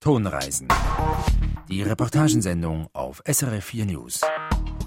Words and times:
Tonreisen. 0.00 0.68
Die 1.68 1.82
Reportagensendung 1.82 2.86
auf 2.92 3.20
SRF 3.28 3.64
4 3.64 3.86
News. 3.86 4.20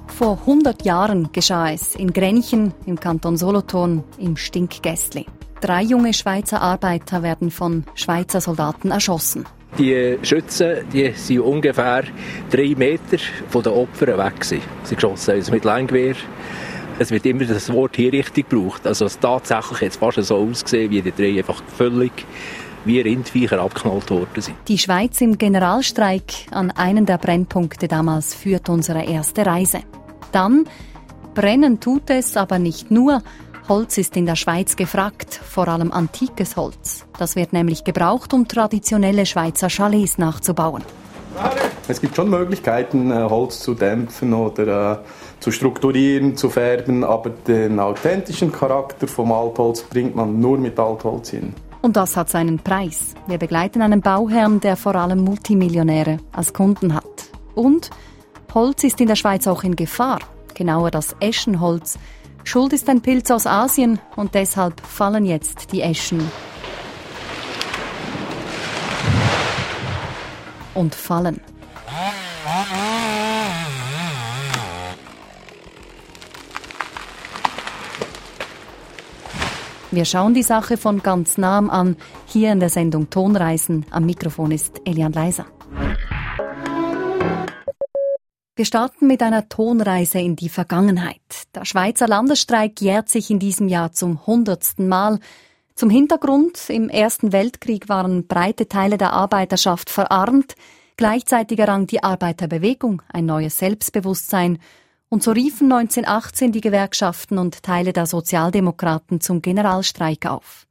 Vor 0.08 0.40
100 0.40 0.86
Jahren 0.86 1.34
geschah 1.34 1.70
es 1.72 1.96
in 1.96 2.14
Grenchen 2.14 2.74
im 2.86 2.98
Kanton 2.98 3.36
Solothurn 3.36 4.06
im 4.18 4.38
Stinkgässli. 4.38 5.26
Drei 5.60 5.84
junge 5.84 6.14
Schweizer 6.14 6.62
Arbeiter 6.62 7.24
werden 7.24 7.52
von 7.52 7.84
Schweizer 7.94 8.40
Soldaten 8.40 8.92
erschossen. 8.92 9.46
Die 9.78 10.18
Schützen 10.24 10.90
die 10.94 11.12
sind 11.12 11.42
ungefähr 11.42 12.06
drei 12.50 12.74
Meter 12.78 13.18
von 13.50 13.64
den 13.64 13.74
Opfern 13.74 14.18
weg. 14.18 14.40
Gewesen. 14.40 14.62
Sie 14.84 14.96
geschossen 14.96 15.32
also 15.32 15.52
mit 15.52 15.66
Langgewehr. 15.66 16.16
Es 17.00 17.12
wird 17.12 17.26
immer 17.26 17.44
das 17.44 17.72
Wort 17.74 17.98
hier 17.98 18.14
richtig 18.14 18.50
gebraucht. 18.50 18.88
Also 18.88 19.06
es 19.06 19.20
tatsächlich 19.20 19.82
jetzt 19.82 19.98
fast 19.98 20.24
so 20.24 20.38
ausgesehen, 20.38 20.90
wie 20.90 21.02
die 21.02 21.12
drei 21.12 21.40
einfach 21.40 21.62
völlig 21.76 22.12
wie 22.86 23.00
Rindviecher 23.00 23.60
abgeknallt 23.60 24.10
worden 24.10 24.42
sind. 24.42 24.58
Die 24.68 24.78
Schweiz 24.78 25.22
im 25.22 25.38
Generalstreik 25.38 26.34
an 26.52 26.72
einen 26.72 27.06
der 27.06 27.18
Brennpunkte 27.18 27.88
damals 27.88 28.34
führt 28.34 28.70
unsere 28.70 29.04
erste 29.04 29.46
Reise. 29.46 29.80
Dann 30.32 30.66
brennen 31.34 31.80
tut 31.80 32.10
es 32.10 32.38
aber 32.38 32.60
nicht 32.60 32.92
nur. 32.92 33.22
Holz 33.68 33.98
ist 33.98 34.18
in 34.18 34.26
der 34.26 34.36
Schweiz 34.36 34.76
gefragt, 34.76 35.34
vor 35.34 35.68
allem 35.68 35.92
antikes 35.92 36.58
Holz. 36.58 37.06
Das 37.18 37.36
wird 37.36 37.54
nämlich 37.54 37.84
gebraucht, 37.84 38.34
um 38.34 38.48
traditionelle 38.48 39.26
Schweizer 39.26 39.70
Chalets 39.70 40.18
nachzubauen. 40.18 40.84
Es 41.88 42.02
gibt 42.02 42.16
schon 42.16 42.30
Möglichkeiten, 42.30 43.12
äh, 43.12 43.16
Holz 43.30 43.60
zu 43.60 43.74
dämpfen 43.74 44.34
oder 44.34 44.92
äh, 44.92 44.98
zu 45.40 45.52
strukturieren, 45.52 46.36
zu 46.36 46.50
färben, 46.50 47.04
aber 47.04 47.30
den 47.30 47.80
authentischen 47.80 48.52
Charakter 48.52 49.08
vom 49.08 49.32
Altholz 49.32 49.82
bringt 49.84 50.16
man 50.16 50.40
nur 50.40 50.58
mit 50.58 50.78
Altholz 50.80 51.30
hin. 51.30 51.54
Und 51.82 51.98
das 51.98 52.16
hat 52.16 52.30
seinen 52.30 52.60
Preis. 52.60 53.16
Wir 53.28 53.38
begleiten 53.38 53.82
einen 53.82 54.02
Bauherrn, 54.02 54.60
der 54.60 54.78
vor 54.78 54.96
allem 54.96 55.24
Multimillionäre 55.24 56.18
als 56.32 56.54
Kunden 56.54 56.94
hat. 56.94 57.32
Und 57.56 57.90
Holz 58.54 58.84
ist 58.84 59.02
in 59.02 59.08
der 59.08 59.16
Schweiz 59.16 59.48
auch 59.48 59.64
in 59.64 59.76
Gefahr. 59.76 60.20
Genauer 60.54 60.92
das 60.92 61.16
Eschenholz. 61.20 61.98
Schuld 62.44 62.74
ist 62.74 62.90
ein 62.90 63.02
Pilz 63.02 63.32
aus 63.32 63.48
Asien 63.48 64.00
und 64.16 64.36
deshalb 64.36 64.80
fallen 64.82 65.26
jetzt 65.26 65.72
die 65.72 65.82
Eschen. 65.82 66.30
Und 70.74 70.96
fallen. 70.96 71.42
Wir 79.94 80.06
schauen 80.06 80.34
die 80.34 80.42
Sache 80.42 80.78
von 80.78 81.04
ganz 81.04 81.38
nahem 81.38 81.70
an, 81.70 81.98
hier 82.26 82.54
in 82.54 82.62
der 82.62 82.70
Sendung 82.70 83.10
Tonreisen. 83.10 83.86
Am 83.92 84.06
Mikrofon 84.06 84.52
ist 84.52 84.80
Elian 84.86 85.12
Leiser. 85.12 85.46
Wir 88.56 88.66
starten 88.66 89.08
mit 89.08 89.22
einer 89.22 89.50
Tonreise 89.50 90.20
in 90.20 90.38
die 90.38 90.48
Vergangenheit. 90.48 91.20
Der 91.54 91.66
Schweizer 91.66 92.08
Landesstreik 92.08 92.80
jährt 92.80 93.10
sich 93.10 93.30
in 93.32 93.40
diesem 93.40 93.68
Jahr 93.68 93.92
zum 93.92 94.26
hundertsten 94.26 94.88
Mal. 94.88 95.20
Zum 95.76 95.90
Hintergrund, 95.90 96.70
im 96.70 96.88
Ersten 96.88 97.34
Weltkrieg 97.34 97.90
waren 97.90 98.28
breite 98.28 98.70
Teile 98.70 98.98
der 98.98 99.12
Arbeiterschaft 99.12 99.90
verarmt, 99.90 100.56
gleichzeitig 100.96 101.60
errang 101.60 101.86
die 101.88 102.02
Arbeiterbewegung 102.02 103.02
ein 103.12 103.26
neues 103.26 103.58
Selbstbewusstsein 103.58 104.60
und 105.12 105.22
so 105.22 105.32
riefen 105.32 105.70
1918 105.72 106.54
die 106.54 106.62
Gewerkschaften 106.62 107.38
und 107.38 107.64
Teile 107.64 107.92
der 107.92 108.06
Sozialdemokraten 108.06 109.20
zum 109.20 109.42
Generalstreik 109.42 110.26
auf. 110.26 110.66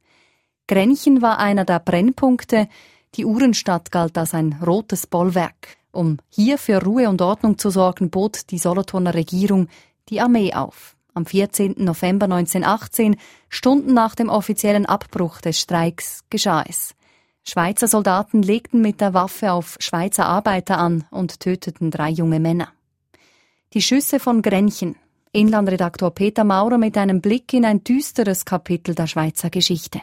Grenchen 0.67 1.21
war 1.21 1.37
einer 1.37 1.63
der 1.63 1.79
Brennpunkte, 1.79 2.67
die 3.13 3.25
Uhrenstadt 3.25 3.91
galt 3.91 4.17
als 4.17 4.33
ein 4.33 4.57
rotes 4.65 5.05
Bollwerk. 5.05 5.77
Um 5.91 6.17
hier 6.29 6.57
für 6.57 6.83
Ruhe 6.83 7.07
und 7.07 7.21
Ordnung 7.21 7.59
zu 7.59 7.69
sorgen, 7.69 8.09
bot 8.09 8.49
die 8.49 8.57
Solothurner 8.57 9.13
Regierung 9.13 9.67
die 10.09 10.21
Armee 10.21 10.53
auf. 10.53 10.95
Am 11.13 11.27
14. 11.27 11.75
November 11.77 12.23
1918, 12.23 13.17
Stunden 13.47 13.93
nach 13.93 14.15
dem 14.15 14.29
offiziellen 14.29 14.87
Abbruch 14.87 15.39
des 15.41 15.59
Streiks, 15.59 16.23
geschah 16.31 16.63
es. 16.67 16.95
Schweizer 17.43 17.87
Soldaten 17.87 18.41
legten 18.41 18.81
mit 18.81 19.01
der 19.01 19.13
Waffe 19.13 19.51
auf 19.51 19.77
Schweizer 19.79 20.25
Arbeiter 20.25 20.79
an 20.79 21.03
und 21.11 21.41
töteten 21.41 21.91
drei 21.91 22.09
junge 22.09 22.39
Männer. 22.39 22.69
Die 23.73 23.81
Schüsse 23.81 24.19
von 24.19 24.41
Grenchen. 24.41 24.97
Inlandredaktor 25.31 26.11
Peter 26.11 26.43
Maurer 26.43 26.77
mit 26.77 26.97
einem 26.97 27.21
Blick 27.21 27.53
in 27.53 27.63
ein 27.63 27.85
düsteres 27.85 28.43
Kapitel 28.43 28.95
der 28.95 29.07
Schweizer 29.07 29.49
Geschichte. 29.49 30.01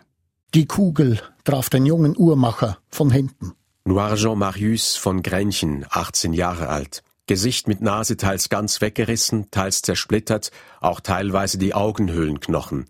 Die 0.55 0.65
Kugel 0.65 1.21
traf 1.45 1.69
den 1.69 1.85
jungen 1.85 2.17
Uhrmacher 2.17 2.79
von 2.89 3.11
hinten. 3.11 3.53
Noir-Jean 3.85 4.39
Marius 4.39 4.97
von 4.97 5.23
Grenchen, 5.23 5.85
18 5.91 6.33
Jahre 6.33 6.71
alt. 6.71 7.03
Gesicht 7.27 7.69
mit 7.69 7.83
Nase 7.83 8.17
teils 8.17 8.49
ganz 8.49 8.81
weggerissen, 8.81 9.51
teils 9.51 9.83
zersplittert, 9.83 10.51
auch 10.81 11.01
teilweise 11.01 11.59
die 11.59 11.75
Augenhöhlenknochen. 11.75 12.87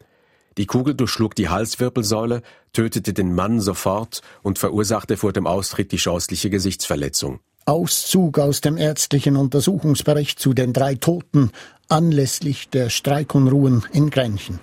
Die 0.59 0.67
Kugel 0.67 0.95
durchschlug 0.95 1.35
die 1.35 1.49
Halswirbelsäule, 1.49 2.43
tötete 2.73 3.13
den 3.13 3.35
Mann 3.35 3.61
sofort 3.61 4.23
und 4.45 4.61
verursachte 4.61 5.17
vor 5.17 5.33
dem 5.33 5.49
Austritt 5.49 5.91
die 5.91 5.99
scheußliche 5.99 6.51
Gesichtsverletzung. 6.51 7.41
Auszug 7.69 8.39
aus 8.39 8.63
dem 8.63 8.79
ärztlichen 8.79 9.37
Untersuchungsbericht 9.37 10.41
zu 10.41 10.55
den 10.55 10.73
drei 10.73 10.95
Toten 10.95 11.51
anlässlich 11.91 12.71
der 12.71 12.89
Streikunruhen 12.89 13.85
in 13.93 14.09
Grenchen. 14.09 14.59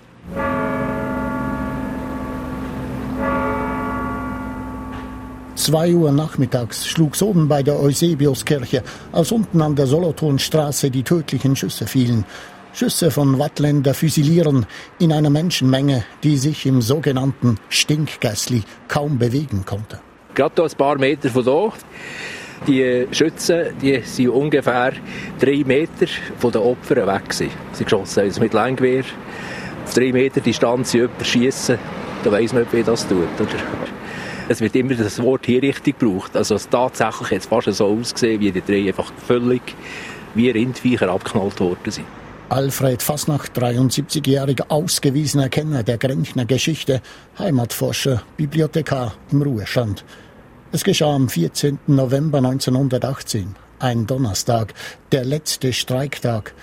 Zwei 5.54 5.94
Uhr 5.94 6.10
nachmittags 6.10 6.88
schlug's 6.88 7.22
oben 7.22 7.46
bei 7.46 7.62
der 7.62 7.78
Eusebiuskirche, 7.78 8.82
als 9.12 9.30
unten 9.30 9.62
an 9.62 9.76
der 9.76 9.86
Solothurnstraße 9.86 10.90
die 10.90 11.04
tödlichen 11.04 11.54
Schüsse 11.54 11.86
fielen. 11.86 12.24
Schüsse 12.72 13.12
von 13.12 13.38
Wattländer 13.38 13.94
Füsilieren 13.94 14.66
in 14.98 15.12
einer 15.12 15.30
Menschenmenge, 15.30 16.04
die 16.24 16.36
sich 16.36 16.66
im 16.66 16.82
sogenannten 16.82 17.58
Stinkgässli 17.68 18.64
kaum 18.88 19.18
bewegen 19.18 19.64
konnte. 19.64 20.00
Gerade 20.34 20.64
ein 20.64 20.70
paar 20.76 20.98
Meter 20.98 21.30
von 21.30 21.44
hier 21.44 21.72
die 22.66 23.06
Schützen 23.12 23.66
die 23.80 24.00
sind 24.02 24.28
ungefähr 24.28 24.92
drei 25.38 25.62
Meter 25.64 26.06
von 26.38 26.52
den 26.52 26.62
Opfern 26.62 27.06
weg. 27.06 27.32
Sie 27.32 27.50
geschossen 27.78 28.20
also 28.20 28.40
mit 28.40 28.52
Langgewehr. 28.52 29.04
Auf 29.84 29.94
drei 29.94 30.12
Meter 30.12 30.40
Distanz 30.40 30.96
schiessen, 31.22 31.78
da 32.24 32.32
weiss 32.32 32.52
man, 32.52 32.66
wie 32.72 32.82
das 32.82 33.06
tut. 33.06 33.28
Oder? 33.38 33.58
Es 34.48 34.60
wird 34.60 34.76
immer 34.76 34.94
das 34.94 35.20
Wort 35.22 35.46
hier 35.46 35.62
richtig 35.62 35.98
gebraucht. 35.98 36.36
Also 36.36 36.54
es 36.54 36.68
tatsächlich 36.68 37.30
jetzt 37.30 37.48
fast 37.48 37.72
so 37.72 37.86
ausgesehen, 37.86 38.40
wie 38.40 38.52
die 38.52 38.62
drei 38.62 38.88
einfach 38.88 39.12
völlig 39.26 39.62
wie 40.34 40.50
Rindviecher 40.50 41.08
abgeknallt 41.08 41.58
worden 41.60 41.90
sind. 41.90 42.06
Alfred 42.48 43.02
Fasnacht, 43.02 43.58
73-jähriger 43.58 44.66
ausgewiesener 44.68 45.48
Kenner 45.48 45.82
der 45.82 45.98
Grenchner 45.98 46.44
Geschichte, 46.44 47.02
Heimatforscher, 47.38 48.22
Bibliothekar 48.36 49.14
im 49.32 49.42
Ruhestand. 49.42 50.04
Es 50.72 50.82
geschah 50.82 51.14
am 51.14 51.28
14. 51.28 51.78
November 51.86 52.38
1918, 52.38 53.54
ein 53.78 54.06
Donnerstag, 54.06 54.74
der 55.12 55.24
letzte 55.24 55.72
Streiktag. 55.72 56.54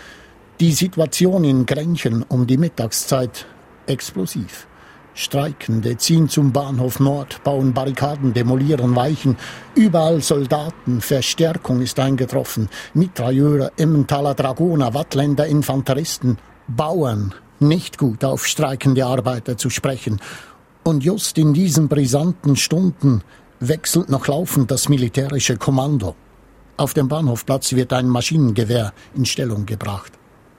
Die 0.60 0.74
Situation 0.74 1.46
in 1.46 1.66
Grenchen 1.66 2.24
um 2.24 2.46
die 2.46 2.58
Mittagszeit 2.58 3.46
explosiv. 3.88 4.68
Streikende 5.14 5.96
ziehen 5.98 6.28
zum 6.28 6.52
Bahnhof 6.52 7.00
Nord, 7.00 7.44
bauen 7.46 7.74
Barrikaden, 7.74 8.34
demolieren 8.34 8.94
Weichen. 8.94 9.38
Überall 9.74 10.22
Soldaten, 10.22 11.00
Verstärkung 11.00 11.82
ist 11.82 11.98
eingetroffen. 11.98 12.68
Mitrailleure, 12.94 13.72
Emmentaler 13.78 14.34
Dragoner, 14.34 14.94
Wattländer 14.94 15.48
Infanteristen, 15.48 16.38
Bauern. 16.68 17.34
Nicht 17.60 17.98
gut 17.98 18.26
auf 18.26 18.48
streikende 18.48 19.06
Arbeiter 19.06 19.58
zu 19.58 19.70
sprechen. 19.70 20.20
Und 20.84 21.06
just 21.06 21.38
in 21.38 21.54
diesen 21.54 21.88
brisanten 21.88 22.58
Stunden 22.58 23.24
wechselt 23.68 24.10
noch 24.10 24.28
laufend 24.28 24.72
das 24.72 24.90
militärische 24.90 25.58
Kommando. 25.58 26.16
Auf 26.78 26.94
dem 26.94 27.08
Bahnhofplatz 27.08 27.74
wird 27.74 27.94
ein 27.94 28.08
Maschinengewehr 28.08 28.94
in 29.16 29.26
Stellung 29.26 29.66
gebracht. 29.66 30.12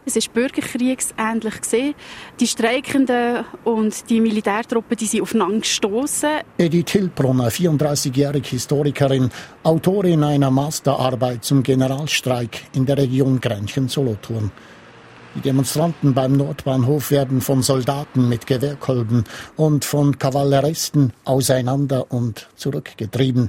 Es 0.07 0.17
ist 0.17 0.35
bürgerkriegsähnlich 0.35 1.61
gesehen. 1.63 1.95
Die 2.39 2.47
Streikenden 2.47 3.45
und 3.65 4.11
die 4.11 4.21
Militärtruppen, 4.21 4.99
die 4.99 5.07
sind 5.07 5.23
aufeinander 5.23 5.61
gestoßen. 5.61 6.41
Edith 6.59 6.91
Hilbrunner, 6.91 7.49
34-jährige 7.49 8.51
Historikerin, 8.51 9.31
Autorin 9.63 10.23
einer 10.23 10.51
Masterarbeit 10.51 11.43
zum 11.43 11.63
Generalstreik 11.63 12.65
in 12.75 12.85
der 12.85 12.99
Region 12.99 13.41
Grenchen-Solothurn. 13.41 14.51
Die 15.35 15.41
Demonstranten 15.41 16.15
beim 16.15 16.33
Nordbahnhof 16.33 17.11
werden 17.11 17.41
von 17.41 17.63
Soldaten 17.63 18.29
mit 18.29 18.47
Gewehrkolben 18.47 19.25
und 19.57 19.85
von 19.85 20.17
Kavalleristen 20.17 21.13
auseinander 21.25 22.13
und 22.13 22.49
zurückgetrieben. 22.55 23.49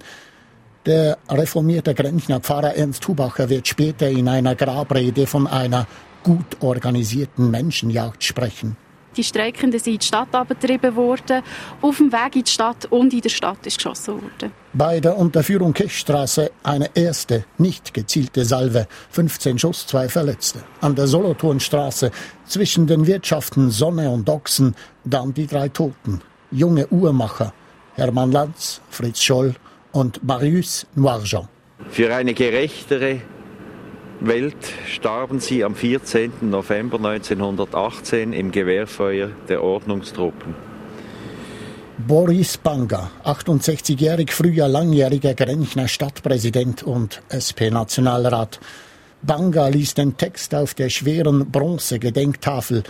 Der 0.88 1.20
reformierte 1.30 1.94
Grenchner 1.94 2.40
Pfarrer 2.40 2.76
Ernst 2.76 3.08
Hubacher 3.08 3.50
wird 3.50 3.68
später 3.68 4.10
in 4.10 4.28
einer 4.28 4.56
Grabrede 4.56 5.28
von 5.28 5.46
einer 5.46 5.88
gut 6.24 6.58
organisierten 6.62 7.52
Menschenjagd 7.52 8.24
sprechen. 8.24 8.78
Die 9.18 9.24
Streikenden 9.24 9.80
sind 9.80 9.94
in 9.94 10.00
die 10.00 10.06
Stadt 10.06 10.34
abgetrieben 10.34 10.96
worden. 10.96 11.42
Auf 11.82 11.98
dem 11.98 12.12
Weg 12.12 12.36
in 12.36 12.44
die 12.44 12.52
Stadt 12.52 12.86
und 12.90 13.14
in 13.14 13.22
der 13.22 13.30
Stadt 13.30 13.66
ist 13.66 13.78
geschossen 13.78 14.22
worden. 14.22 14.52
Bei 14.74 15.00
der 15.00 15.18
Unterführung 15.18 15.74
Kirchstraße 15.74 16.52
eine 16.64 16.90
erste, 16.96 17.46
nicht 17.58 17.94
gezielte 17.94 18.44
Salve. 18.44 18.88
15 19.12 19.58
Schuss, 19.58 19.88
zwei 19.88 20.10
Verletzte. 20.10 20.64
An 20.82 20.96
der 20.96 21.08
Solothurnstraße 21.08 22.12
zwischen 22.46 22.88
den 22.88 23.08
Wirtschaften 23.08 23.72
Sonne 23.72 24.10
und 24.10 24.30
Ochsen 24.30 24.76
dann 25.06 25.34
die 25.34 25.48
drei 25.48 25.70
Toten. 25.70 26.22
Junge 26.52 26.88
Uhrmacher. 26.88 27.54
Hermann 27.96 28.32
Lanz, 28.32 28.82
Fritz 28.90 29.22
Scholl 29.22 29.56
und 29.94 30.22
Marius 30.24 30.86
Noirjean. 30.96 31.48
Für 31.90 32.14
eine 32.14 32.34
gerechtere 32.34 33.22
Welt 34.22 34.56
starben 34.88 35.40
sie 35.40 35.64
am 35.64 35.76
14. 35.76 36.32
November 36.42 36.98
1918 36.98 38.34
im 38.34 38.52
Gewehrfeuer 38.52 39.30
der 39.50 39.62
Ordnungstruppen. 39.62 40.56
Boris 41.98 42.58
Banga, 42.58 43.12
68-jährig, 43.24 44.32
früher 44.32 44.68
langjähriger 44.68 45.34
Grenchner 45.34 45.88
Stadtpräsident 45.88 46.84
und 46.84 47.22
SP-Nationalrat. 47.30 48.60
Banga 49.22 49.68
ließ 49.68 49.94
den 49.94 50.18
Text 50.18 50.54
auf 50.56 50.74
der 50.74 50.90
schweren 50.90 51.52
Bronzegedenktafel, 51.52 52.84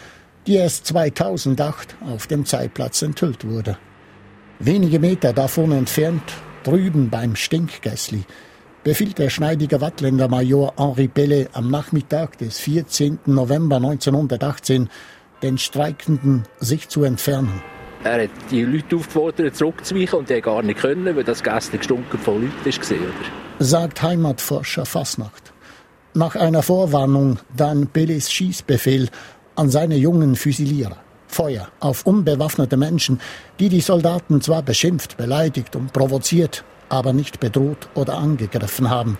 die 0.47 0.55
erst 0.55 0.87
2008 0.87 1.95
auf 2.07 2.27
dem 2.27 2.45
Zeitplatz 2.45 3.01
enthüllt 3.01 3.47
wurde. 3.47 3.77
Wenige 4.59 4.99
Meter 4.99 5.33
davon 5.33 5.71
entfernt, 5.71 6.23
drüben 6.63 7.09
beim 7.09 7.35
Stinkgässli, 7.35 8.25
befiehlt 8.85 9.17
der 9.17 9.31
schneidige 9.31 9.81
Wattländer 9.81 10.27
Major 10.27 10.73
Henri 10.77 11.07
Pelle 11.07 11.49
am 11.53 11.71
Nachmittag 11.71 12.37
des 12.37 12.59
14. 12.59 13.19
November 13.25 13.77
1918 13.77 14.89
den 15.41 15.57
Streikenden, 15.57 16.43
sich 16.59 16.87
zu 16.87 17.03
entfernen. 17.03 17.61
Er 18.03 18.23
hat 18.23 18.29
die 18.51 18.61
Leute 18.61 18.95
aufgefordert, 18.95 19.55
zurückzuweichen 19.55 20.19
und 20.19 20.29
die 20.29 20.39
gar 20.39 20.61
nicht 20.61 20.79
können, 20.79 21.15
weil 21.15 21.23
das 21.23 21.41
Gäste 21.41 21.79
gestunken 21.79 22.19
von 22.19 22.43
Leuten 22.43 22.63
war. 22.63 22.97
Oder? 22.97 23.65
Sagt 23.65 24.03
Heimatforscher 24.03 24.85
Fasnacht. 24.85 25.51
Nach 26.13 26.35
einer 26.35 26.61
Vorwarnung 26.61 27.39
dann 27.57 27.87
Pelles 27.87 28.31
Schießbefehl 28.31 29.09
an 29.55 29.69
seine 29.71 29.95
jungen 29.95 30.35
Füsilierer. 30.35 30.97
Feuer 31.27 31.69
auf 31.79 32.05
unbewaffnete 32.05 32.77
Menschen, 32.77 33.19
die 33.59 33.69
die 33.69 33.81
Soldaten 33.81 34.41
zwar 34.41 34.61
beschimpft, 34.61 35.17
beleidigt 35.17 35.75
und 35.75 35.91
provoziert, 35.91 36.63
aber 36.89 37.13
nicht 37.13 37.39
bedroht 37.39 37.89
oder 37.93 38.17
angegriffen 38.17 38.89
haben. 38.89 39.17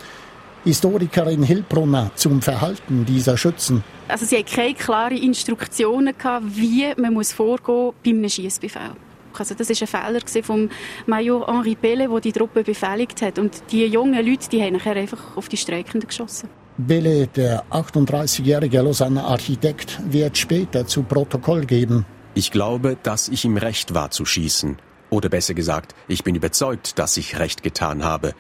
Historikerin 0.64 1.44
Hilbrunner 1.44 2.12
zum 2.16 2.42
Verhalten 2.42 3.06
dieser 3.06 3.38
Schützen. 3.38 3.84
Also 4.08 4.26
sie 4.26 4.38
hatten 4.38 4.50
keine 4.50 4.74
klaren 4.74 5.18
Instruktionen, 5.18 6.18
gehabt, 6.18 6.46
wie 6.56 6.92
man 6.98 7.14
muss 7.14 7.34
vorgehen 7.34 7.92
bei 8.04 8.10
einem 8.12 8.28
Schießbefehl. 8.28 8.92
Also 9.38 9.54
das 9.54 9.70
war 9.70 10.06
ein 10.06 10.20
Fehler 10.22 10.44
vom 10.44 10.70
Major 11.06 11.46
Henri 11.48 11.76
Belle, 11.76 12.08
der 12.08 12.20
die 12.20 12.32
Truppe 12.32 12.64
befehligt 12.64 13.22
hat. 13.22 13.38
Und 13.38 13.64
die 13.72 13.86
jungen 13.86 14.26
Leute, 14.26 14.50
die 14.50 14.62
haben 14.62 14.74
nachher 14.74 14.96
einfach 14.96 15.38
auf 15.38 15.50
die 15.50 15.58
Streikenden 15.58 16.08
geschossen. 16.08 16.50
Belle, 16.78 17.28
der 17.28 17.64
38-jährige 17.72 18.82
Lausanne 18.82 19.24
Architekt, 19.24 20.00
wird 20.10 20.38
später 20.38 20.88
zu 20.88 21.04
Protokoll 21.04 21.66
geben. 21.66 22.06
Ich 22.34 22.52
glaube, 22.52 22.98
dass 23.02 23.30
ich 23.30 23.46
im 23.46 23.58
Recht 23.58 23.94
war 23.94 24.12
zu 24.12 24.26
schießen. 24.26 24.78
Oder 25.10 25.30
besser 25.30 25.54
gesagt, 25.54 25.96
ich 26.08 26.24
bin 26.24 26.36
überzeugt, 26.36 27.00
dass 27.00 27.18
ich 27.18 27.40
Recht 27.40 27.64
getan 27.64 28.04
habe. 28.04 28.34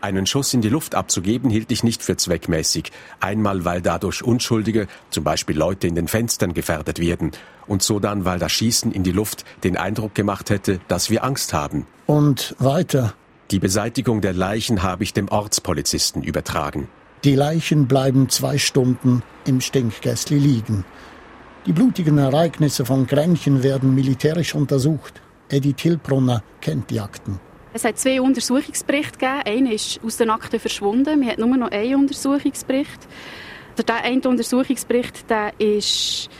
Einen 0.00 0.26
Schuss 0.26 0.52
in 0.54 0.60
die 0.60 0.68
Luft 0.68 0.94
abzugeben 0.94 1.50
hielt 1.50 1.72
ich 1.72 1.82
nicht 1.82 2.02
für 2.02 2.16
zweckmäßig, 2.16 2.92
einmal 3.18 3.64
weil 3.64 3.80
dadurch 3.80 4.22
Unschuldige, 4.22 4.88
zum 5.10 5.24
Beispiel 5.24 5.56
Leute 5.56 5.86
in 5.86 5.94
den 5.94 6.06
Fenstern, 6.06 6.54
gefährdet 6.54 6.98
werden, 6.98 7.32
und 7.66 7.82
so 7.82 7.98
dann, 7.98 8.24
weil 8.24 8.38
das 8.38 8.52
Schießen 8.52 8.92
in 8.92 9.02
die 9.02 9.12
Luft 9.12 9.44
den 9.64 9.76
Eindruck 9.76 10.14
gemacht 10.14 10.50
hätte, 10.50 10.80
dass 10.88 11.10
wir 11.10 11.24
Angst 11.24 11.52
haben. 11.52 11.86
Und 12.06 12.54
weiter. 12.58 13.14
Die 13.50 13.58
Beseitigung 13.58 14.20
der 14.20 14.32
Leichen 14.32 14.82
habe 14.82 15.02
ich 15.02 15.12
dem 15.12 15.28
Ortspolizisten 15.28 16.22
übertragen. 16.22 16.88
Die 17.24 17.34
Leichen 17.34 17.88
bleiben 17.88 18.28
zwei 18.28 18.58
Stunden 18.58 19.22
im 19.44 19.60
Stinkgässli 19.60 20.38
liegen. 20.38 20.84
Die 21.66 21.72
blutigen 21.72 22.18
Ereignisse 22.18 22.84
von 22.84 23.06
Grenchen 23.06 23.62
werden 23.62 23.94
militärisch 23.94 24.54
untersucht. 24.54 25.20
Edith 25.48 25.80
Hilbrunner 25.80 26.42
kennt 26.60 26.90
die 26.90 27.00
Akten. 27.00 27.40
Es 27.72 27.84
hat 27.84 27.98
zwei 27.98 28.20
Untersuchungsberichte 28.20 29.18
gegeben. 29.18 29.42
Einer 29.44 29.72
ist 29.72 30.00
aus 30.02 30.16
den 30.16 30.30
Akten 30.30 30.58
verschwunden. 30.58 31.20
Wir 31.20 31.32
haben 31.32 31.48
nur 31.48 31.56
noch 31.56 31.70
einen 31.70 31.96
Untersuchungsbericht. 31.96 33.06
Der 33.86 34.02
eine 34.02 34.22
Untersuchungsbericht 34.22 35.28
der 35.28 35.52
ist 35.60 36.30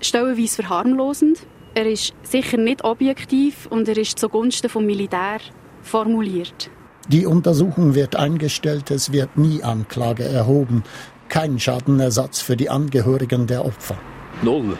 stellenweise 0.00 0.62
verharmlosend. 0.62 1.40
Er 1.74 1.86
ist 1.86 2.14
sicher 2.22 2.56
nicht 2.56 2.84
objektiv 2.84 3.66
und 3.68 3.86
er 3.88 3.98
ist 3.98 4.18
zugunsten 4.18 4.70
vom 4.70 4.86
Militär 4.86 5.40
formuliert. 5.82 6.70
Die 7.08 7.26
Untersuchung 7.26 7.94
wird 7.94 8.16
eingestellt, 8.16 8.90
es 8.90 9.12
wird 9.12 9.36
nie 9.36 9.62
Anklage 9.62 10.24
erhoben. 10.24 10.82
Kein 11.28 11.60
Schadenersatz 11.60 12.40
für 12.40 12.56
die 12.56 12.70
Angehörigen 12.70 13.46
der 13.46 13.64
Opfer. 13.64 13.98
Null. 14.42 14.76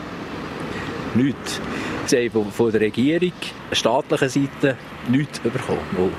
Nichts. 1.16 1.60
Sie 2.06 2.28
haben 2.28 2.52
von 2.52 2.70
der 2.70 2.80
Regierung, 2.82 3.32
staatlicher 3.72 4.28
Seite, 4.28 4.76
nichts 5.08 5.40
bekommen. 5.40 5.80
Null. 5.96 6.12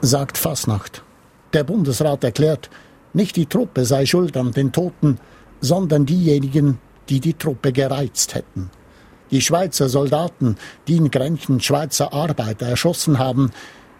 Sagt 0.00 0.38
Fasnacht. 0.38 1.02
Der 1.52 1.64
Bundesrat 1.64 2.22
erklärt, 2.24 2.70
nicht 3.12 3.36
die 3.36 3.46
Truppe 3.46 3.84
sei 3.84 4.06
schuld 4.06 4.36
an 4.36 4.52
den 4.52 4.72
Toten, 4.72 5.18
sondern 5.60 6.06
diejenigen, 6.06 6.78
die 7.08 7.20
die 7.20 7.34
Truppe 7.34 7.72
gereizt 7.72 8.34
hätten. 8.34 8.70
Die 9.30 9.40
Schweizer 9.40 9.88
Soldaten, 9.88 10.56
die 10.86 10.96
in 10.96 11.10
Grenchen 11.10 11.60
Schweizer 11.60 12.12
Arbeiter 12.12 12.66
erschossen 12.66 13.18
haben, 13.18 13.50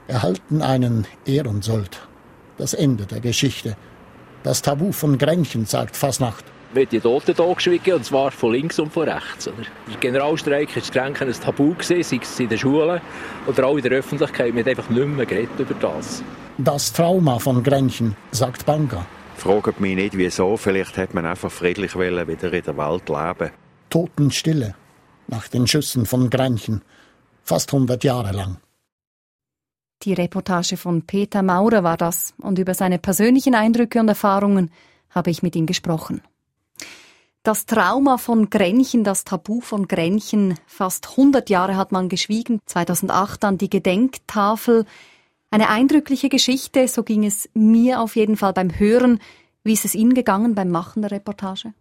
erhalten 0.06 0.62
einen 0.62 1.06
Ehrensold. 1.26 2.00
Das 2.58 2.74
Ende 2.74 3.06
der 3.06 3.20
Geschichte. 3.20 3.76
Das 4.42 4.62
Tabu 4.62 4.92
von 4.92 5.18
Grenchen, 5.18 5.66
sagt 5.66 5.96
Fasnacht. 5.96 6.44
Wird 6.74 6.92
die 6.92 7.00
Toten 7.00 7.34
totgeschwiegen, 7.34 7.94
und 7.94 8.04
zwar 8.04 8.30
von 8.32 8.52
links 8.52 8.78
und 8.78 8.92
von 8.92 9.08
rechts. 9.08 9.46
Oder? 9.46 9.62
Der 9.88 9.96
Generalstreik 10.00 10.76
ist 10.76 10.92
Grenchen 10.92 11.28
ein 11.28 11.34
Tabu, 11.34 11.74
gewesen, 11.74 12.02
sei 12.02 12.18
es 12.20 12.40
in 12.40 12.48
den 12.48 12.58
Schulen 12.58 13.00
oder 13.46 13.66
auch 13.66 13.76
in 13.76 13.82
der 13.82 13.92
Öffentlichkeit. 13.92 14.52
Man 14.52 14.60
hat 14.64 14.68
einfach 14.68 14.90
nicht 14.90 15.06
mehr 15.06 15.24
geredet 15.24 15.58
über 15.58 15.74
das. 15.74 16.22
Das 16.58 16.92
Trauma 16.92 17.38
von 17.38 17.62
Grenchen, 17.62 18.16
sagt 18.32 18.66
Banga. 18.66 19.06
Fragt 19.36 19.80
mich 19.80 19.94
nicht, 19.94 20.16
wieso. 20.16 20.56
Vielleicht 20.56 20.96
hat 20.96 21.14
man 21.14 21.26
einfach 21.26 21.50
friedlich 21.50 21.94
wieder 21.96 22.52
in 22.52 22.62
der 22.62 22.76
Welt 22.76 23.08
leben. 23.08 23.52
Totenstille 23.90 24.74
nach 25.28 25.48
den 25.48 25.66
Schüssen 25.66 26.06
von 26.06 26.30
Grenchen. 26.30 26.82
Fast 27.42 27.72
100 27.72 28.02
Jahre 28.04 28.32
lang. 28.32 28.58
Die 30.02 30.12
Reportage 30.12 30.76
von 30.76 31.02
Peter 31.02 31.42
Maurer 31.42 31.82
war 31.82 31.96
das 31.96 32.34
und 32.38 32.58
über 32.58 32.74
seine 32.74 32.98
persönlichen 32.98 33.54
Eindrücke 33.54 34.00
und 34.00 34.08
Erfahrungen 34.08 34.70
habe 35.10 35.30
ich 35.30 35.42
mit 35.42 35.56
ihm 35.56 35.66
gesprochen. 35.66 36.20
Das 37.44 37.66
Trauma 37.66 38.16
von 38.16 38.48
Grenchen, 38.48 39.04
das 39.04 39.24
Tabu 39.24 39.60
von 39.60 39.86
Grenchen, 39.86 40.58
fast 40.66 41.10
100 41.10 41.50
Jahre 41.50 41.76
hat 41.76 41.92
man 41.92 42.08
geschwiegen, 42.08 42.58
2008 42.64 43.42
dann 43.42 43.58
die 43.58 43.68
Gedenktafel. 43.68 44.86
Eine 45.50 45.68
eindrückliche 45.68 46.30
Geschichte, 46.30 46.88
so 46.88 47.02
ging 47.02 47.22
es 47.22 47.50
mir 47.52 48.00
auf 48.00 48.16
jeden 48.16 48.38
Fall 48.38 48.54
beim 48.54 48.78
Hören. 48.78 49.20
Wie 49.62 49.74
ist 49.74 49.84
es 49.84 49.94
Ihnen 49.94 50.14
gegangen 50.14 50.54
beim 50.54 50.70
Machen 50.70 51.02
der 51.02 51.10
Reportage? 51.10 51.74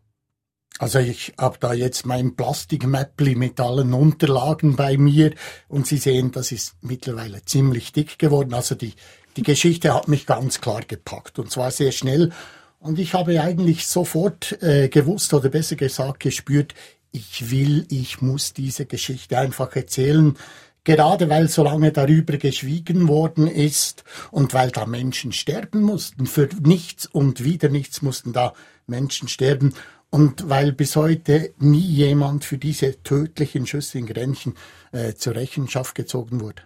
Also 0.79 0.99
ich 0.99 1.33
habe 1.39 1.57
da 1.61 1.71
jetzt 1.71 2.05
mein 2.05 2.35
Plastikmäppli 2.35 3.35
mit 3.35 3.57
allen 3.61 3.93
Unterlagen 3.93 4.75
bei 4.75 4.97
mir 4.97 5.33
und 5.69 5.87
Sie 5.87 5.97
sehen, 5.97 6.33
das 6.33 6.51
ist 6.51 6.75
mittlerweile 6.81 7.45
ziemlich 7.45 7.93
dick 7.93 8.19
geworden. 8.19 8.53
Also 8.53 8.75
die, 8.75 8.95
die 9.37 9.43
Geschichte 9.43 9.93
hat 9.93 10.09
mich 10.09 10.25
ganz 10.25 10.59
klar 10.59 10.81
gepackt 10.85 11.39
und 11.39 11.49
zwar 11.51 11.71
sehr 11.71 11.93
schnell. 11.93 12.33
Und 12.83 12.99
ich 12.99 13.13
habe 13.13 13.41
eigentlich 13.41 13.87
sofort 13.87 14.61
äh, 14.61 14.89
gewusst 14.89 15.33
oder 15.33 15.47
besser 15.47 15.77
gesagt 15.77 16.19
gespürt, 16.19 16.75
ich 17.13 17.49
will, 17.49 17.85
ich 17.89 18.21
muss 18.21 18.51
diese 18.51 18.85
Geschichte 18.85 19.37
einfach 19.37 19.73
erzählen. 19.73 20.35
Gerade 20.83 21.29
weil 21.29 21.47
so 21.47 21.63
lange 21.63 21.93
darüber 21.93 22.35
geschwiegen 22.35 23.07
worden 23.07 23.47
ist 23.47 24.03
und 24.31 24.53
weil 24.53 24.69
da 24.69 24.85
Menschen 24.85 25.31
sterben 25.31 25.81
mussten, 25.81 26.25
für 26.25 26.49
nichts 26.61 27.05
und 27.05 27.45
wieder 27.45 27.69
nichts 27.69 28.01
mussten 28.01 28.33
da 28.33 28.51
Menschen 28.85 29.29
sterben. 29.29 29.73
Und 30.09 30.49
weil 30.49 30.73
bis 30.73 30.97
heute 30.97 31.53
nie 31.59 31.79
jemand 31.79 32.43
für 32.43 32.57
diese 32.57 33.01
tödlichen 33.01 33.65
Schüsse 33.65 33.97
in 33.97 34.07
Grenchen 34.07 34.55
äh, 34.91 35.13
zur 35.13 35.35
Rechenschaft 35.35 35.95
gezogen 35.95 36.41
wurde. 36.41 36.63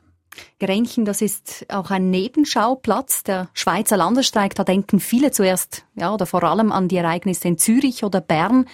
Grenchen, 0.60 1.06
das 1.06 1.22
ist 1.22 1.66
auch 1.70 1.92
ein 1.92 2.10
Nebenschauplatz. 2.10 3.24
Der 3.24 3.50
Schweizer 3.54 3.98
Landesstreik, 3.98 4.56
da 4.56 4.64
denken 4.64 5.00
viele 5.00 5.32
zuerst, 5.32 5.86
ja, 5.96 6.14
oder 6.14 6.26
vor 6.26 6.44
allem 6.44 6.72
an 6.72 6.88
die 6.88 6.98
Ereignisse 6.98 7.48
in 7.48 7.58
Zürich 7.58 8.04
oder 8.04 8.22
Bern. 8.22 8.66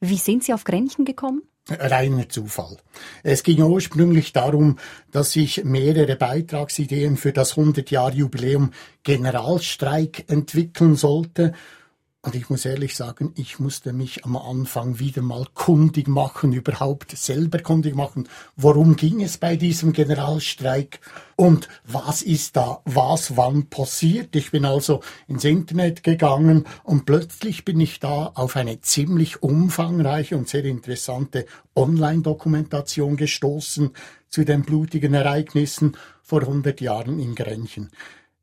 Wie 0.00 0.16
sind 0.16 0.44
Sie 0.44 0.54
auf 0.54 0.64
Grenchen 0.64 1.04
gekommen? 1.04 1.42
Reiner 1.70 2.28
Zufall. 2.28 2.78
Es 3.22 3.42
ging 3.42 3.60
ursprünglich 3.60 4.32
darum, 4.32 4.78
dass 5.10 5.36
ich 5.36 5.64
mehrere 5.64 6.16
Beitragsideen 6.16 7.16
für 7.16 7.32
das 7.32 7.56
100-Jahr-Jubiläum 7.56 8.70
Generalstreik 9.02 10.24
entwickeln 10.28 10.96
sollte 10.96 11.52
Und 12.20 12.34
ich 12.34 12.50
muss 12.50 12.64
ehrlich 12.64 12.96
sagen, 12.96 13.32
ich 13.36 13.60
musste 13.60 13.92
mich 13.92 14.24
am 14.24 14.36
Anfang 14.36 14.98
wieder 14.98 15.22
mal 15.22 15.46
kundig 15.54 16.08
machen, 16.08 16.52
überhaupt 16.52 17.16
selber 17.16 17.60
kundig 17.60 17.94
machen, 17.94 18.28
worum 18.56 18.96
ging 18.96 19.22
es 19.22 19.38
bei 19.38 19.54
diesem 19.54 19.92
Generalstreik 19.92 20.98
und 21.36 21.68
was 21.84 22.22
ist 22.22 22.56
da, 22.56 22.80
was 22.84 23.36
wann 23.36 23.66
passiert. 23.66 24.34
Ich 24.34 24.50
bin 24.50 24.64
also 24.64 25.00
ins 25.28 25.44
Internet 25.44 26.02
gegangen 26.02 26.64
und 26.82 27.06
plötzlich 27.06 27.64
bin 27.64 27.78
ich 27.78 28.00
da 28.00 28.32
auf 28.34 28.56
eine 28.56 28.80
ziemlich 28.80 29.40
umfangreiche 29.40 30.36
und 30.36 30.48
sehr 30.48 30.64
interessante 30.64 31.46
Online-Dokumentation 31.76 33.16
gestoßen 33.16 33.90
zu 34.28 34.44
den 34.44 34.62
blutigen 34.62 35.14
Ereignissen 35.14 35.96
vor 36.20 36.40
100 36.40 36.80
Jahren 36.80 37.20
in 37.20 37.36
Grenchen. 37.36 37.90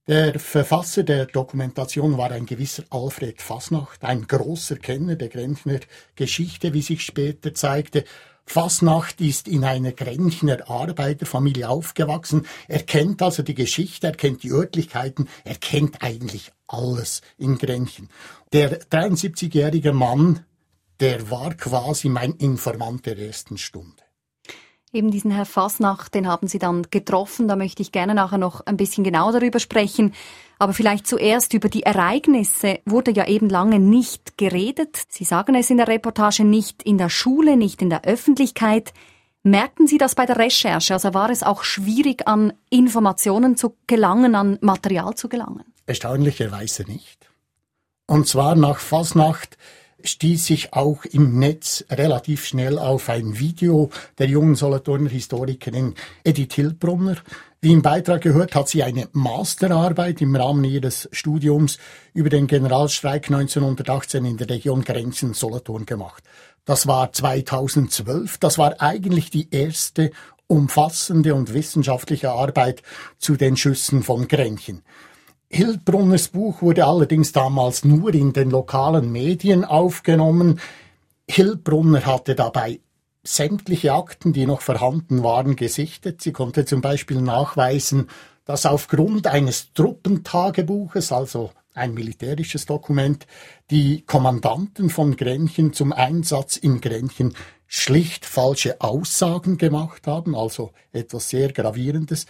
Der 0.08 0.40
Verfasser 0.40 1.02
der 1.02 1.26
Dokumentation 1.26 2.16
war 2.16 2.30
ein 2.30 2.46
gewisser 2.46 2.84
Alfred 2.92 3.42
Fasnacht, 3.42 4.04
ein 4.04 4.28
großer 4.28 4.76
Kenner 4.76 5.16
der 5.16 5.30
Grenchner 5.30 5.80
Geschichte, 6.16 6.74
wie 6.74 6.84
sich 6.84 7.02
später 7.02 7.56
zeigte. 7.56 8.04
Fasnacht 8.46 9.20
ist 9.20 9.48
in 9.48 9.64
einer 9.64 9.94
Grenchner 9.94 10.70
Arbeiterfamilie 10.70 11.68
aufgewachsen. 11.68 12.46
Er 12.68 12.84
kennt 12.84 13.24
also 13.24 13.42
die 13.42 13.56
Geschichte, 13.56 14.06
er 14.06 14.14
kennt 14.14 14.44
die 14.44 14.52
Örtlichkeiten, 14.52 15.28
er 15.44 15.56
kennt 15.56 16.04
eigentlich 16.04 16.52
alles 16.68 17.24
in 17.40 17.58
Grenchen. 17.58 18.10
Der 18.54 18.80
73-jährige 18.80 19.92
Mann, 19.92 20.46
der 21.00 21.32
war 21.32 21.56
quasi 21.56 22.10
mein 22.10 22.34
Informant 22.34 23.08
der 23.08 23.18
ersten 23.18 23.58
Stunde. 23.58 24.05
Eben 24.96 25.12
diesen 25.12 25.30
Herr 25.30 25.46
Fasnacht, 25.46 26.16
den 26.16 26.26
haben 26.26 26.48
Sie 26.48 26.58
dann 26.58 26.84
getroffen. 26.90 27.50
Da 27.50 27.58
möchte 27.58 27.82
ich 27.82 27.92
gerne 27.92 28.16
nachher 28.16 28.38
noch 28.38 28.66
ein 28.66 28.78
bisschen 28.78 29.04
genau 29.04 29.30
darüber 29.34 29.60
sprechen. 29.60 30.14
Aber 30.58 30.72
vielleicht 30.72 31.06
zuerst 31.06 31.54
über 31.54 31.68
die 31.68 31.84
Ereignisse 31.84 32.80
wurde 32.86 33.12
ja 33.12 33.28
eben 33.28 33.50
lange 33.50 33.80
nicht 33.80 34.38
geredet. 34.38 34.98
Sie 35.10 35.26
sagen 35.26 35.54
es 35.54 35.70
in 35.70 35.76
der 35.76 35.90
Reportage 35.90 36.46
nicht 36.46 36.82
in 36.82 36.98
der 36.98 37.10
Schule, 37.10 37.58
nicht 37.58 37.82
in 37.82 37.90
der 37.90 38.06
Öffentlichkeit. 38.06 38.94
Merkten 39.44 39.86
Sie 39.86 39.98
das 39.98 40.16
bei 40.16 40.26
der 40.26 40.38
Recherche? 40.38 40.94
Also 40.94 41.14
war 41.14 41.30
es 41.30 41.44
auch 41.44 41.66
schwierig, 41.66 42.26
an 42.26 42.54
Informationen 42.70 43.58
zu 43.58 43.76
gelangen, 43.88 44.34
an 44.34 44.58
Material 44.62 45.14
zu 45.16 45.28
gelangen? 45.28 45.66
Erstaunlicherweise 45.88 46.84
nicht. 46.84 47.30
Und 48.08 48.30
zwar 48.30 48.56
nach 48.56 48.80
Fasnacht 48.80 49.58
stieß 50.08 50.50
ich 50.52 50.74
auch 50.74 51.06
im 51.06 51.40
Netz 51.40 51.86
relativ 51.90 52.46
schnell 52.46 52.80
auf 52.80 53.10
ein 53.10 53.40
Video 53.40 53.90
der 54.18 54.28
jungen 54.28 54.56
Solothurner 54.56 55.10
Historikerin 55.10 55.96
Edith 56.24 56.54
Hilbrunner. 56.54 57.18
Wie 57.62 57.72
im 57.72 57.82
Beitrag 57.82 58.22
gehört, 58.22 58.54
hat 58.56 58.70
sie 58.70 58.84
eine 58.84 59.10
Masterarbeit 59.14 60.22
im 60.22 60.36
Rahmen 60.36 60.64
ihres 60.64 61.10
Studiums 61.12 61.78
über 62.14 62.30
den 62.30 62.48
Generalstreik 62.48 63.26
1918 63.32 64.26
in 64.26 64.38
der 64.38 64.50
Region 64.50 64.84
Grenzen-Solothurn 64.84 65.86
gemacht. 65.86 66.24
Das 66.66 66.88
war 66.88 67.12
2012. 67.12 68.38
Das 68.38 68.58
war 68.58 68.82
eigentlich 68.82 69.30
die 69.30 69.50
erste 69.52 70.12
umfassende 70.48 71.34
und 71.34 71.54
wissenschaftliche 71.54 72.32
Arbeit 72.32 72.84
zu 73.18 73.36
den 73.36 73.58
Schüssen 73.58 74.04
von 74.04 74.28
Grenchen. 74.28 74.84
Hildbrunners 75.56 76.28
Buch 76.28 76.62
wurde 76.62 76.86
allerdings 76.86 77.32
damals 77.32 77.86
nur 77.86 78.14
in 78.14 78.34
den 78.34 78.50
lokalen 78.50 79.10
Medien 79.10 79.64
aufgenommen. 79.64 80.60
Hildbrunner 81.30 82.06
hatte 82.06 82.36
dabei 82.36 82.82
sämtliche 83.24 83.94
Akten, 83.94 84.34
die 84.34 84.46
noch 84.46 84.60
vorhanden 84.60 85.24
waren, 85.24 85.56
gesichtet. 85.56 86.22
Sie 86.22 86.34
konnte 86.34 86.66
zum 86.66 86.82
Beispiel 86.82 87.22
nachweisen, 87.22 88.10
dass 88.44 88.66
aufgrund 88.66 89.28
eines 89.28 89.72
Truppentagebuches, 89.72 91.14
also 91.14 91.52
ein 91.74 91.94
militärisches 91.94 92.66
Dokument, 92.66 93.26
die 93.72 94.02
Kommandanten 94.02 94.90
von 94.90 95.16
Grenchen 95.16 95.72
zum 95.72 95.94
Einsatz 95.94 96.58
in 96.58 96.82
Grenchen 96.82 97.34
schlicht 97.66 98.26
falsche 98.26 98.82
Aussagen 98.82 99.58
gemacht 99.58 100.06
haben, 100.06 100.36
also 100.36 100.72
etwas 100.92 101.30
sehr 101.30 101.54
Gravierendes. 101.54 102.26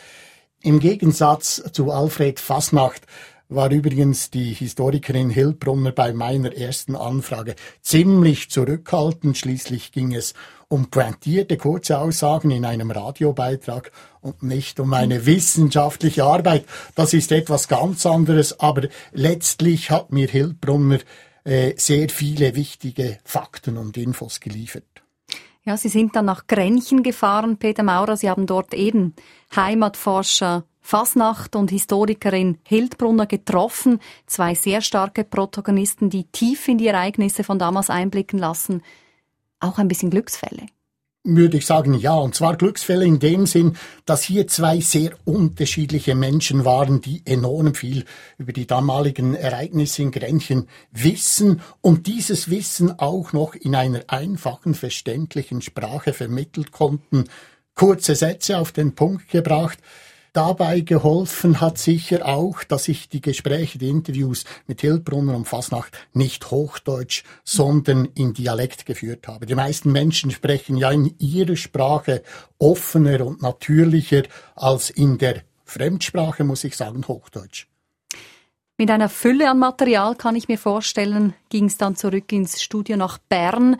Im 0.65 0.79
Gegensatz 0.79 1.61
zu 1.73 1.91
Alfred 1.91 2.39
Fasnacht 2.39 3.03
war 3.49 3.69
übrigens 3.69 4.31
die 4.31 4.51
Historikerin 4.51 5.29
Hildbrunner 5.29 5.91
bei 5.91 6.11
meiner 6.11 6.57
ersten 6.57 6.95
Anfrage 6.95 7.53
ziemlich 7.83 8.49
zurückhaltend. 8.49 9.37
Schließlich 9.37 9.91
ging 9.91 10.15
es 10.15 10.33
um 10.67 10.89
pointierte 10.89 11.57
kurze 11.57 11.99
Aussagen 11.99 12.49
in 12.49 12.65
einem 12.65 12.89
Radiobeitrag 12.89 13.91
und 14.21 14.41
nicht 14.41 14.79
um 14.79 14.91
eine 14.95 15.27
wissenschaftliche 15.27 16.23
Arbeit. 16.23 16.65
Das 16.95 17.13
ist 17.13 17.31
etwas 17.31 17.67
ganz 17.67 18.03
anderes, 18.07 18.59
aber 18.59 18.87
letztlich 19.11 19.91
hat 19.91 20.11
mir 20.11 20.27
Hildbrunner 20.27 20.97
äh, 21.43 21.75
sehr 21.77 22.09
viele 22.09 22.55
wichtige 22.55 23.19
Fakten 23.23 23.77
und 23.77 23.97
Infos 23.97 24.39
geliefert. 24.39 24.94
Ja, 25.67 25.77
Sie 25.77 25.89
sind 25.89 26.15
dann 26.15 26.25
nach 26.25 26.45
Grenchen 26.45 27.01
gefahren, 27.01 27.57
Peter 27.57 27.81
Maurer. 27.81 28.17
Sie 28.17 28.29
haben 28.29 28.45
dort 28.45 28.75
eben 28.75 29.15
Heimatforscher 29.55 30.63
Fasnacht 30.79 31.55
und 31.55 31.71
Historikerin 31.71 32.59
Hildbrunner 32.63 33.25
getroffen. 33.25 33.99
Zwei 34.27 34.53
sehr 34.53 34.81
starke 34.81 35.23
Protagonisten, 35.23 36.11
die 36.11 36.25
tief 36.25 36.67
in 36.67 36.77
die 36.77 36.85
Ereignisse 36.85 37.43
von 37.43 37.57
damals 37.57 37.89
einblicken 37.89 38.37
lassen. 38.37 38.83
Auch 39.59 39.79
ein 39.79 39.87
bisschen 39.87 40.11
Glücksfälle 40.11 40.67
würde 41.25 41.57
ich 41.57 41.65
sagen, 41.65 41.93
ja. 41.95 42.15
Und 42.15 42.35
zwar 42.35 42.55
Glücksfälle 42.55 43.05
in 43.05 43.19
dem 43.19 43.45
Sinn, 43.45 43.75
dass 44.05 44.23
hier 44.23 44.47
zwei 44.47 44.79
sehr 44.79 45.11
unterschiedliche 45.25 46.15
Menschen 46.15 46.65
waren, 46.65 47.01
die 47.01 47.23
enorm 47.25 47.73
viel 47.73 48.05
über 48.37 48.53
die 48.53 48.67
damaligen 48.67 49.35
Ereignisse 49.35 50.03
in 50.03 50.11
Grenchen 50.11 50.67
wissen 50.91 51.61
und 51.81 52.07
dieses 52.07 52.49
Wissen 52.49 52.99
auch 52.99 53.33
noch 53.33 53.55
in 53.55 53.75
einer 53.75 54.03
einfachen, 54.07 54.75
verständlichen 54.75 55.61
Sprache 55.61 56.13
vermittelt 56.13 56.71
konnten. 56.71 57.25
Kurze 57.73 58.15
Sätze 58.15 58.57
auf 58.59 58.71
den 58.71 58.95
Punkt 58.95 59.29
gebracht. 59.29 59.79
Dabei 60.35 60.81
geholfen 60.81 61.61
hat 61.61 61.77
sicher 61.77 62.25
auch, 62.25 62.65
dass 62.65 62.89
ich 62.89 63.07
die 63.07 63.21
Gespräche, 63.21 63.77
die 63.77 63.87
Interviews 63.87 64.43
mit 64.67 64.81
Hildbrunner 64.81 65.33
und 65.33 65.47
Fasnacht 65.47 65.97
nicht 66.11 66.51
Hochdeutsch, 66.51 67.23
sondern 67.45 68.09
in 68.15 68.33
Dialekt 68.33 68.85
geführt 68.85 69.29
habe. 69.29 69.45
Die 69.45 69.55
meisten 69.55 69.93
Menschen 69.93 70.31
sprechen 70.31 70.75
ja 70.75 70.91
in 70.91 71.15
ihrer 71.19 71.55
Sprache 71.55 72.21
offener 72.59 73.25
und 73.25 73.41
natürlicher 73.41 74.23
als 74.55 74.89
in 74.89 75.17
der 75.17 75.43
Fremdsprache, 75.63 76.43
muss 76.43 76.65
ich 76.65 76.75
sagen, 76.75 77.07
Hochdeutsch. 77.07 77.67
Mit 78.77 78.91
einer 78.91 79.07
Fülle 79.07 79.49
an 79.49 79.59
Material 79.59 80.15
kann 80.15 80.35
ich 80.35 80.49
mir 80.49 80.57
vorstellen, 80.57 81.33
ging 81.47 81.67
es 81.67 81.77
dann 81.77 81.95
zurück 81.95 82.29
ins 82.33 82.61
Studio 82.61 82.97
nach 82.97 83.19
Bern. 83.19 83.77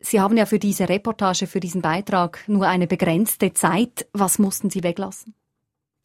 Sie 0.00 0.18
haben 0.18 0.38
ja 0.38 0.46
für 0.46 0.58
diese 0.58 0.88
Reportage, 0.88 1.46
für 1.46 1.60
diesen 1.60 1.82
Beitrag 1.82 2.42
nur 2.46 2.68
eine 2.68 2.86
begrenzte 2.86 3.52
Zeit. 3.52 4.06
Was 4.14 4.38
mussten 4.38 4.70
Sie 4.70 4.82
weglassen? 4.82 5.34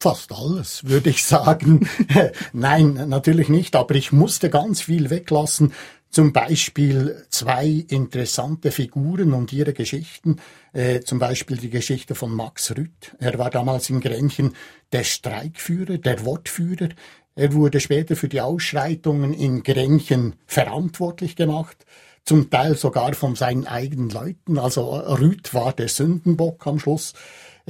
Fast 0.02 0.32
alles, 0.32 0.84
würde 0.84 1.10
ich 1.10 1.24
sagen. 1.24 1.86
Nein, 2.54 2.94
natürlich 3.08 3.50
nicht, 3.50 3.76
aber 3.76 3.94
ich 3.94 4.12
musste 4.12 4.48
ganz 4.48 4.80
viel 4.80 5.10
weglassen. 5.10 5.74
Zum 6.08 6.32
Beispiel 6.32 7.26
zwei 7.28 7.84
interessante 7.86 8.70
Figuren 8.70 9.34
und 9.34 9.52
ihre 9.52 9.74
Geschichten. 9.74 10.36
Äh, 10.72 11.00
zum 11.00 11.18
Beispiel 11.18 11.58
die 11.58 11.68
Geschichte 11.68 12.14
von 12.14 12.34
Max 12.34 12.70
Rütt. 12.70 13.14
Er 13.18 13.38
war 13.38 13.50
damals 13.50 13.90
in 13.90 14.00
Grenchen 14.00 14.54
der 14.90 15.04
Streikführer, 15.04 15.98
der 15.98 16.24
Wortführer. 16.24 16.88
Er 17.34 17.52
wurde 17.52 17.78
später 17.78 18.16
für 18.16 18.28
die 18.28 18.40
Ausschreitungen 18.40 19.34
in 19.34 19.62
Grenchen 19.62 20.36
verantwortlich 20.46 21.36
gemacht 21.36 21.84
zum 22.24 22.48
Teil 22.48 22.76
sogar 22.76 23.14
von 23.14 23.34
seinen 23.34 23.66
eigenen 23.66 24.08
Leuten. 24.08 24.58
Also 24.58 24.94
Rüth 24.94 25.52
war 25.52 25.72
der 25.72 25.88
Sündenbock 25.88 26.66
am 26.66 26.78
Schluss. 26.78 27.12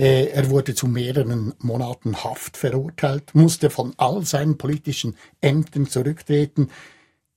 Äh, 0.00 0.30
er 0.30 0.48
wurde 0.48 0.74
zu 0.74 0.86
mehreren 0.86 1.52
Monaten 1.58 2.24
Haft 2.24 2.56
verurteilt, 2.56 3.34
musste 3.34 3.68
von 3.68 3.92
all 3.98 4.24
seinen 4.24 4.56
politischen 4.56 5.14
Ämtern 5.42 5.86
zurücktreten. 5.86 6.70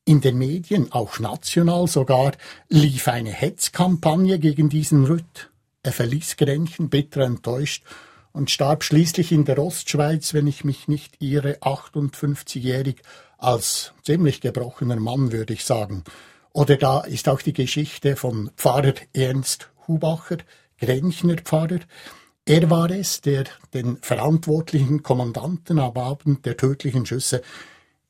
In 0.05 0.21
den 0.21 0.37
Medien, 0.37 0.89
auch 0.93 1.19
national 1.19 1.87
sogar, 1.89 2.31
lief 2.69 3.09
eine 3.09 3.31
Hetzkampagne 3.31 4.39
gegen 4.39 4.69
diesen 4.69 5.03
Rütt. 5.03 5.51
Er 5.81 5.91
verließ 5.91 6.37
Grenchen, 6.37 6.89
bitter 6.89 7.23
enttäuscht 7.23 7.83
und 8.31 8.49
starb 8.49 8.85
schließlich 8.85 9.33
in 9.33 9.43
der 9.43 9.59
Ostschweiz, 9.59 10.33
wenn 10.33 10.47
ich 10.47 10.63
mich 10.63 10.87
nicht 10.87 11.21
irre, 11.21 11.57
58-jährig, 11.59 13.01
als 13.37 13.91
ziemlich 14.03 14.39
gebrochener 14.39 15.01
Mann, 15.01 15.33
würde 15.33 15.51
ich 15.51 15.65
sagen. 15.65 16.05
Oder 16.53 16.77
da 16.77 17.01
ist 17.01 17.27
auch 17.27 17.41
die 17.41 17.51
Geschichte 17.51 18.15
von 18.15 18.51
Pfarrer 18.55 18.93
Ernst 19.11 19.69
Hubacher, 19.85 20.37
Grenchner 20.79 21.35
Pfarrer, 21.43 21.79
er 22.45 22.69
war 22.69 22.89
es, 22.91 23.21
der 23.21 23.45
den 23.73 23.97
verantwortlichen 23.97 25.03
Kommandanten 25.03 25.79
am 25.79 25.95
Abend 25.97 26.45
der 26.45 26.57
tödlichen 26.57 27.05
Schüsse 27.05 27.41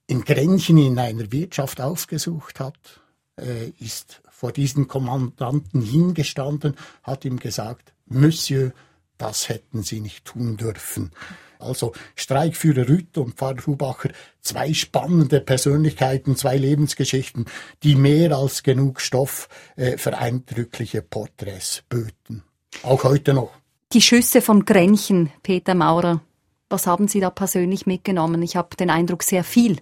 in 0.07 0.23
Grenchen 0.23 0.77
in 0.77 0.99
einer 0.99 1.31
Wirtschaft 1.31 1.79
aufgesucht 1.79 2.59
hat, 2.59 3.01
äh, 3.39 3.69
ist 3.79 4.21
vor 4.29 4.51
diesen 4.51 4.87
Kommandanten 4.87 5.81
hingestanden, 5.81 6.75
hat 7.03 7.25
ihm 7.25 7.39
gesagt, 7.39 7.93
Monsieur, 8.05 8.73
das 9.17 9.47
hätten 9.49 9.83
sie 9.83 10.01
nicht 10.01 10.25
tun 10.25 10.57
dürfen. 10.57 11.11
Also 11.59 11.93
Streikführer 12.15 12.89
Rüth 12.89 13.17
und 13.17 13.35
Pfarrer 13.35 13.65
Hubacher, 13.65 14.09
zwei 14.41 14.73
spannende 14.73 15.39
Persönlichkeiten, 15.39 16.35
zwei 16.35 16.57
Lebensgeschichten, 16.57 17.45
die 17.83 17.95
mehr 17.95 18.35
als 18.35 18.63
genug 18.63 18.99
Stoff 18.99 19.47
äh, 19.77 19.97
für 19.97 20.17
eindrückliche 20.17 21.01
Porträts 21.01 21.83
böten. 21.87 22.43
Auch 22.81 23.05
heute 23.05 23.33
noch. 23.33 23.62
Die 23.93 24.01
Schüsse 24.01 24.41
von 24.41 24.65
Grenchen, 24.65 25.29
Peter 25.43 25.75
Maurer. 25.75 26.19
Was 26.67 26.87
haben 26.87 27.07
Sie 27.07 27.19
da 27.19 27.29
persönlich 27.29 27.85
mitgenommen? 27.85 28.41
Ich 28.41 28.55
habe 28.55 28.75
den 28.75 28.89
Eindruck, 28.89 29.21
sehr 29.21 29.43
viel. 29.43 29.77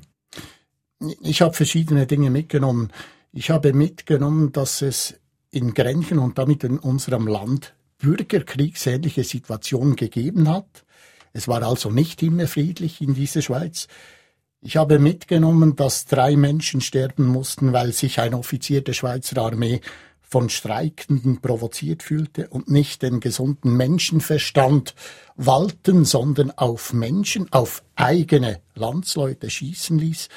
Ich 1.21 1.41
habe 1.41 1.53
verschiedene 1.53 2.07
Dinge 2.07 2.29
mitgenommen. 2.29 2.91
Ich 3.31 3.51
habe 3.51 3.71
mitgenommen, 3.71 4.51
dass 4.51 4.81
es 4.81 5.15
in 5.49 5.73
Grenchen 5.73 6.19
und 6.19 6.37
damit 6.37 6.65
in 6.65 6.77
unserem 6.77 7.25
Land 7.25 7.73
bürgerkriegsähnliche 7.99 9.23
Situationen 9.23 9.95
gegeben 9.95 10.49
hat. 10.49 10.83
Es 11.31 11.47
war 11.47 11.63
also 11.63 11.89
nicht 11.89 12.21
immer 12.21 12.47
friedlich 12.47 12.99
in 12.99 13.13
dieser 13.13 13.41
Schweiz. 13.41 13.87
Ich 14.59 14.75
habe 14.75 14.99
mitgenommen, 14.99 15.77
dass 15.77 16.05
drei 16.05 16.35
Menschen 16.35 16.81
sterben 16.81 17.27
mussten, 17.27 17.71
weil 17.71 17.93
sich 17.93 18.19
ein 18.19 18.33
Offizier 18.33 18.81
der 18.81 18.93
Schweizer 18.93 19.41
Armee 19.41 19.79
von 20.31 20.47
Streikenden 20.47 21.41
provoziert 21.41 22.03
fühlte 22.03 22.47
und 22.47 22.71
nicht 22.71 23.01
den 23.01 23.19
gesunden 23.19 23.75
Menschenverstand 23.75 24.95
walten, 25.35 26.05
sondern 26.05 26.51
auf 26.51 26.93
Menschen, 26.93 27.51
auf 27.51 27.83
eigene 27.95 28.61
Landsleute 28.73 29.49
schießen 29.49 29.99
ließ. 29.99 30.29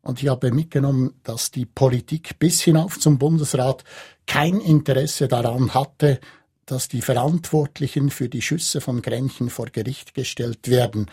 Und 0.00 0.22
ich 0.22 0.28
habe 0.28 0.52
mitgenommen, 0.52 1.14
dass 1.24 1.50
die 1.50 1.66
Politik 1.66 2.38
bis 2.38 2.62
hinauf 2.62 3.00
zum 3.00 3.18
Bundesrat 3.18 3.82
kein 4.28 4.60
Interesse 4.60 5.26
daran 5.26 5.74
hatte, 5.74 6.20
dass 6.64 6.86
die 6.86 7.02
Verantwortlichen 7.02 8.10
für 8.10 8.28
die 8.28 8.42
Schüsse 8.42 8.80
von 8.80 9.02
Grenchen 9.02 9.50
vor 9.50 9.66
Gericht 9.66 10.14
gestellt 10.14 10.68
werden. 10.68 11.10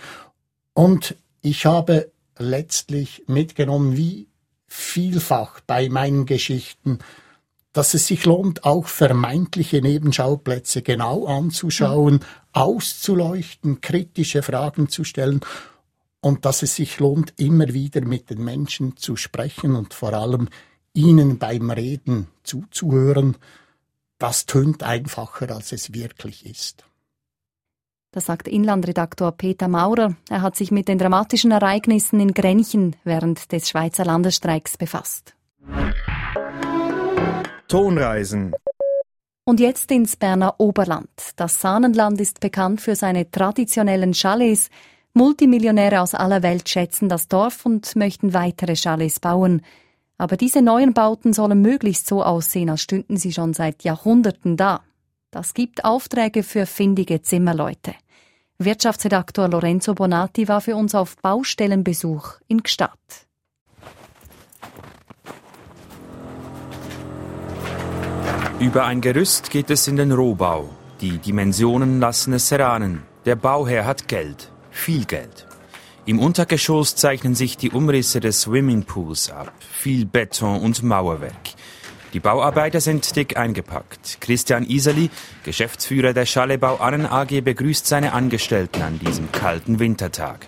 Und 0.74 1.16
ich 1.42 1.66
habe 1.66 2.12
letztlich 2.38 3.24
mitgenommen, 3.26 3.98
wie 3.98 4.28
vielfach 4.68 5.62
bei 5.62 5.90
meinen 5.90 6.28
Geschichten, 6.28 7.00
dass 7.74 7.94
es 7.94 8.08
sich 8.08 8.26
lohnt, 8.26 8.64
auch 8.64 8.88
vermeintliche 8.88 9.82
Nebenschauplätze 9.82 10.82
genau 10.82 11.26
anzuschauen, 11.26 12.22
auszuleuchten, 12.52 13.82
kritische 13.82 14.42
Fragen 14.42 14.90
zu 14.90 15.04
stellen 15.04 15.42
und 16.22 16.46
dass 16.46 16.64
es 16.64 16.76
sich 16.76 17.00
lohnt, 17.00 17.34
immer 17.38 17.74
wieder 17.74 18.02
mit 18.02 18.30
den 18.30 18.44
Menschen 18.44 18.98
zu 18.98 19.16
sprechen 19.16 19.76
und 19.76 19.94
vor 19.94 20.14
allem 20.14 20.50
ihnen 20.94 21.38
beim 21.38 21.70
Reden 21.70 22.28
zuzuhören, 22.44 23.38
das 24.18 24.46
tönt 24.46 24.84
einfacher, 24.84 25.50
als 25.52 25.72
es 25.72 25.94
wirklich 25.94 26.46
ist. 26.46 26.84
Das 28.12 28.26
sagt 28.26 28.48
Inlandredaktor 28.48 29.32
Peter 29.34 29.68
Maurer. 29.68 30.16
Er 30.30 30.42
hat 30.42 30.56
sich 30.56 30.72
mit 30.72 30.88
den 30.88 30.98
dramatischen 30.98 31.52
Ereignissen 31.52 32.20
in 32.20 32.34
Grenchen 32.34 32.96
während 33.04 33.52
des 33.52 33.70
Schweizer 33.70 34.04
Landesstreiks 34.04 34.78
befasst. 34.78 35.36
Tonreisen. 37.70 38.56
Und 39.46 39.60
jetzt 39.60 39.92
ins 39.92 40.16
Berner 40.16 40.56
Oberland. 40.58 41.10
Das 41.36 41.62
Sahnenland 41.62 42.20
ist 42.20 42.40
bekannt 42.40 42.82
für 42.82 42.96
seine 42.96 43.30
traditionellen 43.30 44.14
Chalets. 44.14 44.72
Multimillionäre 45.14 46.02
aus 46.02 46.16
aller 46.16 46.42
Welt 46.42 46.68
schätzen 46.68 47.10
das 47.10 47.28
Dorf 47.28 47.68
und 47.68 47.96
möchten 47.96 48.34
weitere 48.34 48.76
Chalets 48.76 49.20
bauen. 49.20 49.62
Aber 50.18 50.36
diese 50.36 50.64
neuen 50.64 50.96
Bauten 50.96 51.32
sollen 51.32 51.62
möglichst 51.62 52.08
so 52.08 52.24
aussehen, 52.24 52.72
als 52.72 52.82
stünden 52.82 53.18
sie 53.18 53.32
schon 53.32 53.54
seit 53.54 53.84
Jahrhunderten 53.84 54.58
da. 54.58 54.82
Das 55.30 55.54
gibt 55.54 55.86
Aufträge 55.86 56.42
für 56.42 56.66
findige 56.66 57.22
Zimmerleute. 57.22 57.94
Wirtschaftsredaktor 58.58 59.48
Lorenzo 59.48 59.94
Bonatti 59.94 60.48
war 60.48 60.62
für 60.62 60.76
uns 60.76 60.96
auf 60.96 61.18
Baustellenbesuch 61.18 62.40
in 62.48 62.64
Gstaad. 62.64 63.29
Über 68.60 68.84
ein 68.84 69.00
Gerüst 69.00 69.52
geht 69.52 69.70
es 69.70 69.88
in 69.88 69.96
den 69.96 70.12
Rohbau. 70.12 70.70
Die 71.00 71.18
Dimensionen 71.18 72.02
lassen 72.02 72.34
es 72.34 72.52
erahnen. 72.52 73.04
Der 73.24 73.38
Bauherr 73.38 73.86
hat 73.86 74.10
Geld, 74.10 74.52
viel 74.70 75.06
Geld. 75.06 75.48
Im 76.06 76.20
Untergeschoss 76.20 76.98
zeichnen 76.98 77.36
sich 77.36 77.56
die 77.56 77.72
Umrisse 77.72 78.20
des 78.20 78.42
Swimmingpools 78.42 79.32
ab, 79.32 79.54
viel 79.72 80.06
Beton 80.06 80.60
und 80.60 80.84
Mauerwerk. 80.84 81.54
Die 82.12 82.20
Bauarbeiter 82.20 82.82
sind 82.82 83.16
dick 83.16 83.38
eingepackt. 83.38 84.20
Christian 84.20 84.66
Iseli, 84.66 85.10
Geschäftsführer 85.44 86.12
der 86.12 86.26
Schalebau 86.26 86.78
Annen 86.78 87.06
AG, 87.06 87.40
begrüßt 87.40 87.88
seine 87.88 88.12
Angestellten 88.12 88.82
an 88.82 89.00
diesem 89.00 89.32
kalten 89.32 89.80
Wintertag. 89.80 90.48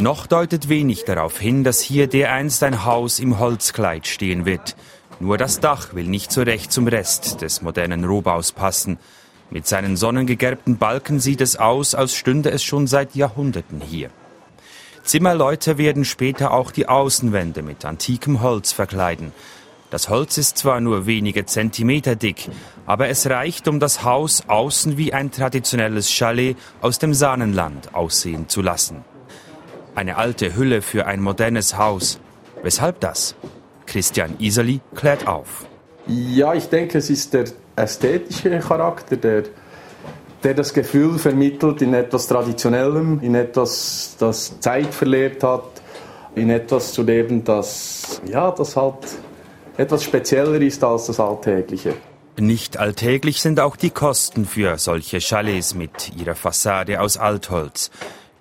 Noch 0.00 0.26
deutet 0.26 0.70
wenig 0.70 1.04
darauf 1.04 1.38
hin, 1.38 1.62
dass 1.62 1.82
hier 1.82 2.06
dereinst 2.06 2.62
ein 2.62 2.86
Haus 2.86 3.18
im 3.18 3.38
Holzkleid 3.38 4.06
stehen 4.06 4.46
wird. 4.46 4.74
Nur 5.20 5.36
das 5.36 5.60
Dach 5.60 5.92
will 5.92 6.06
nicht 6.06 6.32
so 6.32 6.40
recht 6.40 6.72
zum 6.72 6.88
Rest 6.88 7.42
des 7.42 7.60
modernen 7.60 8.06
Rohbaus 8.06 8.52
passen. 8.52 8.98
Mit 9.50 9.66
seinen 9.66 9.98
sonnengegerbten 9.98 10.78
Balken 10.78 11.20
sieht 11.20 11.42
es 11.42 11.56
aus, 11.56 11.94
als 11.94 12.14
stünde 12.14 12.50
es 12.50 12.62
schon 12.62 12.86
seit 12.86 13.14
Jahrhunderten 13.14 13.82
hier. 13.82 14.08
Zimmerleute 15.04 15.76
werden 15.76 16.06
später 16.06 16.52
auch 16.52 16.70
die 16.70 16.88
Außenwände 16.88 17.60
mit 17.60 17.84
antikem 17.84 18.40
Holz 18.40 18.72
verkleiden. 18.72 19.32
Das 19.90 20.08
Holz 20.08 20.38
ist 20.38 20.56
zwar 20.56 20.80
nur 20.80 21.04
wenige 21.04 21.44
Zentimeter 21.44 22.16
dick, 22.16 22.48
aber 22.86 23.08
es 23.08 23.28
reicht, 23.28 23.68
um 23.68 23.80
das 23.80 24.02
Haus 24.02 24.44
außen 24.48 24.96
wie 24.96 25.12
ein 25.12 25.30
traditionelles 25.30 26.10
Chalet 26.10 26.56
aus 26.80 26.98
dem 26.98 27.12
Sahnenland 27.12 27.94
aussehen 27.94 28.48
zu 28.48 28.62
lassen. 28.62 29.04
Eine 30.00 30.16
alte 30.16 30.56
Hülle 30.56 30.80
für 30.80 31.04
ein 31.04 31.20
modernes 31.20 31.76
Haus. 31.76 32.20
Weshalb 32.62 33.00
das? 33.00 33.34
Christian 33.84 34.34
Iseli 34.38 34.80
klärt 34.94 35.28
auf. 35.28 35.66
Ja, 36.06 36.54
ich 36.54 36.70
denke, 36.70 36.96
es 36.96 37.10
ist 37.10 37.34
der 37.34 37.44
ästhetische 37.76 38.60
Charakter, 38.60 39.18
der, 39.18 39.42
der 40.42 40.54
das 40.54 40.72
Gefühl 40.72 41.18
vermittelt 41.18 41.82
in 41.82 41.92
etwas 41.92 42.28
Traditionellem, 42.28 43.20
in 43.20 43.34
etwas, 43.34 44.16
das 44.18 44.58
Zeit 44.60 44.94
verlebt 44.94 45.42
hat, 45.42 45.64
in 46.34 46.48
etwas 46.48 46.94
zu 46.94 47.02
leben, 47.02 47.44
das, 47.44 48.22
ja, 48.24 48.50
das 48.52 48.76
halt 48.76 49.06
etwas 49.76 50.02
spezieller 50.02 50.62
ist 50.62 50.82
als 50.82 51.08
das 51.08 51.20
Alltägliche. 51.20 51.92
Nicht 52.38 52.78
alltäglich 52.78 53.42
sind 53.42 53.60
auch 53.60 53.76
die 53.76 53.90
Kosten 53.90 54.46
für 54.46 54.78
solche 54.78 55.18
Chalets 55.20 55.74
mit 55.74 56.16
ihrer 56.16 56.36
Fassade 56.36 57.02
aus 57.02 57.18
Altholz. 57.18 57.90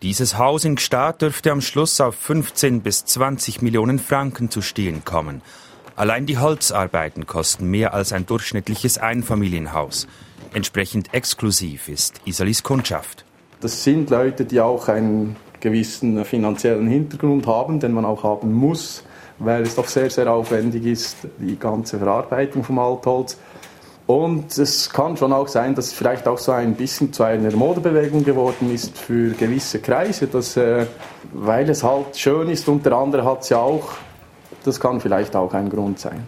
Dieses 0.02 0.38
Haus 0.38 0.64
in 0.64 0.78
Gstaad 0.78 1.22
dürfte 1.22 1.52
am 1.52 1.60
Schluss 1.60 2.00
auf 2.00 2.16
15 2.16 2.80
bis 2.80 3.04
20 3.04 3.62
Millionen 3.62 4.00
Franken 4.00 4.50
zu 4.50 4.62
stehen 4.62 5.04
kommen. 5.04 5.42
Allein 5.98 6.26
die 6.26 6.38
Holzarbeiten 6.38 7.28
kosten 7.28 7.70
mehr 7.70 7.94
als 7.94 8.14
ein 8.14 8.26
durchschnittliches 8.26 8.98
Einfamilienhaus. 8.98 10.08
Entsprechend 10.54 11.14
exklusiv 11.14 11.90
ist 11.90 12.22
Isalis 12.24 12.64
Kundschaft. 12.64 13.26
Das 13.60 13.84
sind 13.84 14.10
Leute, 14.10 14.46
die 14.46 14.62
auch 14.62 14.88
einen 14.88 15.36
gewissen 15.60 16.24
finanziellen 16.24 16.88
Hintergrund 16.88 17.46
haben, 17.46 17.82
den 17.82 17.92
man 17.92 18.06
auch 18.06 18.24
haben 18.24 18.54
muss, 18.54 19.04
weil 19.38 19.64
es 19.64 19.76
doch 19.76 19.90
sehr, 19.90 20.10
sehr 20.10 20.32
aufwendig 20.32 20.86
ist, 20.86 21.18
die 21.40 21.60
ganze 21.60 22.00
Verarbeitung 22.00 22.64
vom 22.64 22.80
Altholz. 22.80 23.38
Und 24.10 24.58
es 24.58 24.90
kann 24.90 25.18
schon 25.18 25.32
auch 25.32 25.48
sein, 25.48 25.76
dass 25.76 25.88
es 25.88 25.94
vielleicht 25.94 26.28
auch 26.28 26.40
so 26.40 26.52
ein 26.52 26.74
bisschen 26.74 27.14
zu 27.14 27.22
einer 27.22 27.52
Modebewegung 27.56 28.24
geworden 28.24 28.74
ist 28.74 28.98
für 28.98 29.36
gewisse 29.36 29.80
Kreise, 29.80 30.26
dass, 30.26 30.58
äh, 30.58 30.88
weil 31.32 31.70
es 31.70 31.84
halt 31.84 32.18
schön 32.18 32.50
ist 32.50 32.68
und 32.68 32.84
der 32.86 32.94
andere 32.94 33.24
hat 33.24 33.44
es 33.44 33.50
ja 33.50 33.58
auch 33.58 33.90
das 34.64 34.80
kann 34.80 35.00
vielleicht 35.00 35.36
auch 35.36 35.54
ein 35.54 35.70
Grund 35.70 36.00
sein. 36.00 36.26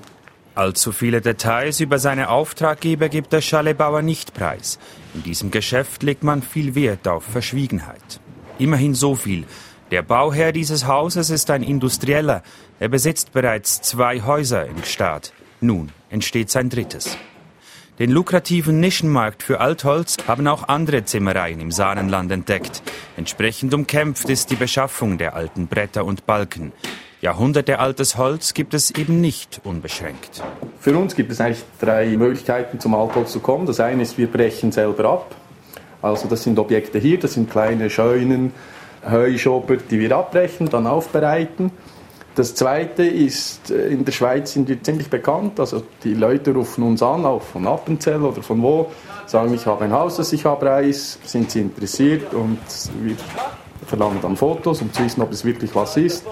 Allzu 0.56 0.92
viele 0.92 1.22
Details 1.22 1.80
über 1.80 1.98
seine 1.98 2.30
Auftraggeber 2.30 3.08
gibt 3.10 3.32
der 3.32 3.42
Schalebauer 3.42 4.02
nicht 4.02 4.34
preis. 4.34 4.80
In 5.14 5.24
diesem 5.24 5.50
Geschäft 5.50 6.04
legt 6.04 6.24
man 6.24 6.42
viel 6.42 6.76
Wert 6.76 7.08
auf 7.08 7.24
Verschwiegenheit. 7.24 8.20
Immerhin 8.60 8.94
so 8.94 9.16
viel. 9.16 9.46
Der 9.92 10.02
Bauherr 10.02 10.52
dieses 10.52 10.88
Hauses 10.88 11.30
ist 11.30 11.50
ein 11.50 11.64
Industrieller. 11.64 12.44
Er 12.80 12.90
besitzt 12.90 13.32
bereits 13.34 13.82
zwei 13.82 14.22
Häuser 14.22 14.66
in 14.66 14.82
Gstaad. 14.82 15.34
Nun 15.62 15.90
entsteht 16.10 16.50
sein 16.50 16.70
drittes. 16.70 17.18
Den 18.02 18.10
lukrativen 18.10 18.80
Nischenmarkt 18.80 19.44
für 19.44 19.60
Altholz 19.60 20.18
haben 20.28 20.48
auch 20.48 20.68
andere 20.68 21.06
Zimmereien 21.06 21.60
im 21.60 21.70
Sahnenland 21.70 22.32
entdeckt. 22.32 22.82
Entsprechend 23.16 23.76
umkämpft 23.76 24.28
ist 24.28 24.50
die 24.50 24.56
Beschaffung 24.56 25.20
der 25.20 25.36
alten 25.36 25.68
Bretter 25.68 26.04
und 26.04 26.26
Balken. 26.26 26.72
Jahrhunderte 27.22 27.78
altes 27.78 28.18
Holz 28.18 28.56
gibt 28.56 28.74
es 28.74 28.90
eben 28.90 29.22
nicht 29.22 29.62
unbeschränkt. 29.66 30.42
Für 30.80 30.98
uns 30.98 31.14
gibt 31.14 31.32
es 31.32 31.40
eigentlich 31.40 31.64
drei 31.80 32.08
Möglichkeiten, 32.18 32.80
zum 32.80 32.96
Altholz 32.96 33.34
zu 33.34 33.40
kommen. 33.40 33.68
Das 33.68 33.80
eine 33.80 34.02
ist, 34.02 34.18
wir 34.18 34.26
brechen 34.26 34.72
selber 34.72 35.06
ab. 35.08 35.36
Also 36.02 36.28
das 36.28 36.42
sind 36.42 36.58
Objekte 36.58 36.98
hier, 36.98 37.20
das 37.20 37.36
sind 37.36 37.52
kleine 37.52 37.92
Scheunen, 37.92 38.52
Heuschober, 39.08 39.78
die 39.78 40.00
wir 40.00 40.18
abbrechen, 40.18 40.70
dann 40.70 40.88
aufbereiten. 40.88 41.72
Das 42.36 42.56
Zweite 42.56 43.04
ist, 43.04 43.72
äh, 43.72 43.88
in 43.90 44.06
der 44.06 44.12
Schweiz 44.12 44.54
sind 44.54 44.70
wir 44.70 44.82
ziemlich 44.82 45.10
bekannt. 45.10 45.60
Also 45.60 45.84
die 46.04 46.14
Leute 46.14 46.54
rufen 46.54 46.84
uns 46.84 47.04
an, 47.04 47.26
auch 47.26 47.42
von 47.42 47.68
Appenzell 47.68 48.22
oder 48.22 48.42
von 48.42 48.62
wo, 48.62 48.92
sagen, 49.26 49.54
ich 49.54 49.66
habe 49.66 49.84
ein 49.84 49.92
Haus, 49.92 50.18
das 50.18 50.32
ich 50.32 50.46
abreiß, 50.46 51.20
sind 51.24 51.52
sie 51.52 51.62
interessiert 51.62 52.34
und 52.34 52.60
wir 53.02 53.16
verlangen 53.86 54.20
dann 54.22 54.38
Fotos, 54.38 54.82
um 54.82 54.94
zu 54.94 55.04
wissen, 55.04 55.22
ob 55.22 55.32
es 55.32 55.44
wirklich 55.44 55.76
was 55.76 55.98
ist. 55.98 56.26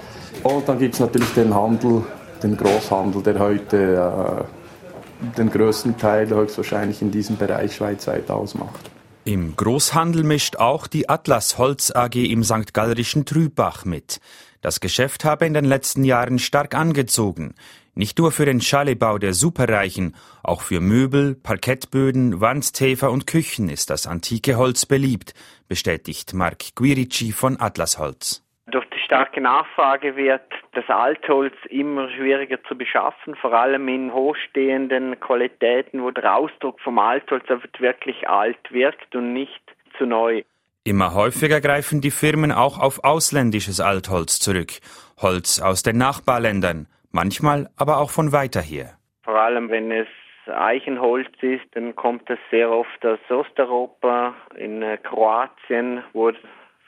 Und 0.44 0.68
dann 0.70 0.80
gibt 0.80 0.94
es 0.94 1.00
natürlich 1.02 1.30
den 1.34 1.54
Handel, 1.54 2.04
den 2.42 2.56
Großhandel, 2.56 3.22
der 3.22 3.40
heute 3.40 4.46
äh, 4.48 5.38
den 5.38 5.50
größten 5.50 5.98
Teil 5.98 6.30
höchstwahrscheinlich 6.30 7.02
in 7.02 7.12
diesem 7.12 7.36
Bereich 7.36 7.76
schweizweit 7.76 8.32
ausmacht. 8.32 8.90
Im 9.26 9.56
Großhandel 9.56 10.24
mischt 10.24 10.56
auch 10.56 10.88
die 10.88 11.10
Atlas 11.10 11.58
Holz 11.58 11.92
AG 11.94 12.16
im 12.16 12.44
St. 12.44 12.74
Gallrischen 12.74 13.26
Trübach 13.26 13.84
mit. 13.84 14.22
Das 14.62 14.82
Geschäft 14.82 15.24
habe 15.24 15.46
in 15.46 15.54
den 15.54 15.64
letzten 15.64 16.04
Jahren 16.04 16.38
stark 16.38 16.76
angezogen. 16.76 17.56
Nicht 17.96 18.20
nur 18.20 18.32
für 18.32 18.46
den 18.46 18.60
Schalebau 18.60 19.18
der 19.18 19.34
Superreichen, 19.34 20.16
auch 20.44 20.62
für 20.62 20.82
Möbel, 20.82 21.36
Parkettböden, 21.36 22.42
Wandtäfer 22.42 23.10
und 23.12 23.26
Küchen 23.26 23.70
ist 23.70 23.90
das 23.90 24.06
antike 24.06 24.58
Holz 24.58 24.86
beliebt, 24.86 25.34
bestätigt 25.68 26.34
Mark 26.34 26.76
Guirici 26.76 27.32
von 27.32 27.58
Atlas 27.60 27.98
Holz. 27.98 28.46
Durch 28.68 28.86
die 28.90 29.00
starke 29.00 29.42
Nachfrage 29.42 30.16
wird 30.16 30.44
das 30.74 30.88
Altholz 30.90 31.56
immer 31.70 32.10
schwieriger 32.12 32.62
zu 32.66 32.78
beschaffen, 32.78 33.36
vor 33.36 33.54
allem 33.54 33.88
in 33.88 34.14
hochstehenden 34.14 35.20
Qualitäten, 35.20 36.04
wo 36.04 36.12
der 36.12 36.36
Ausdruck 36.36 36.80
vom 36.82 37.00
Altholz 37.00 37.46
wirklich 37.80 38.30
alt 38.30 38.60
wirkt 38.72 39.16
und 39.16 39.34
nicht 39.34 39.62
zu 39.98 40.06
neu. 40.06 40.44
Immer 40.84 41.14
häufiger 41.14 41.62
greifen 41.62 42.02
die 42.02 42.12
Firmen 42.12 42.52
auch 42.52 42.80
auf 42.80 43.04
ausländisches 43.04 43.80
Altholz 43.82 44.40
zurück. 44.40 44.80
Holz 45.22 45.62
aus 45.62 45.84
den 45.84 45.98
Nachbarländern, 45.98 46.88
manchmal 47.12 47.70
aber 47.78 47.98
auch 47.98 48.10
von 48.10 48.32
weiter 48.32 48.62
her. 48.62 48.98
Vor 49.24 49.40
allem 49.40 49.70
wenn 49.70 49.92
es 49.92 50.08
Eichenholz 50.48 51.30
ist, 51.42 51.66
dann 51.74 51.96
kommt 51.96 52.30
es 52.30 52.40
sehr 52.50 52.72
oft 52.72 53.06
aus 53.06 53.20
Osteuropa, 53.30 54.34
in 54.56 54.82
äh, 54.82 54.98
Kroatien, 54.98 56.04
wo 56.14 56.32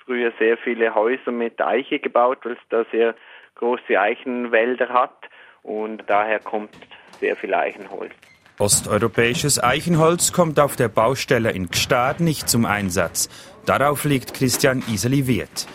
früher 0.06 0.32
sehr 0.40 0.58
viele 0.58 0.96
Häuser 0.96 1.32
mit 1.32 1.62
Eiche 1.62 2.00
gebaut, 2.00 2.40
weil 2.44 2.54
es 2.54 2.70
da 2.70 2.86
sehr 2.92 3.14
große 3.56 4.00
Eichenwälder 4.00 4.90
hat 4.90 5.30
und 5.64 6.04
daher 6.08 6.40
kommt 6.40 6.76
sehr 7.20 7.36
viel 7.36 7.54
Eichenholz. 7.54 8.14
Osteuropäisches 8.62 9.62
Eichenholz 9.62 10.34
kommt 10.34 10.60
auf 10.60 10.76
der 10.76 10.88
Baustelle 10.88 11.50
in 11.50 11.72
Gstaad 11.72 12.20
nicht 12.20 12.48
zum 12.48 12.66
Einsatz. 12.66 13.28
Darauf 13.66 14.04
legt 14.04 14.36
Christian 14.36 14.84
Iseli 14.88 15.26
Wert. 15.26 15.66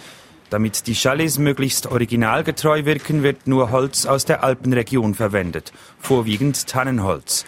Damit 0.51 0.87
die 0.87 0.95
Chalets 0.95 1.39
möglichst 1.39 1.89
originalgetreu 1.89 2.85
wirken, 2.85 3.25
wird 3.25 3.49
nur 3.49 3.73
Holz 3.73 4.07
aus 4.07 4.25
der 4.25 4.45
Alpenregion 4.45 5.17
verwendet, 5.17 5.73
vorwiegend 5.99 6.69
Tannenholz. 6.69 7.45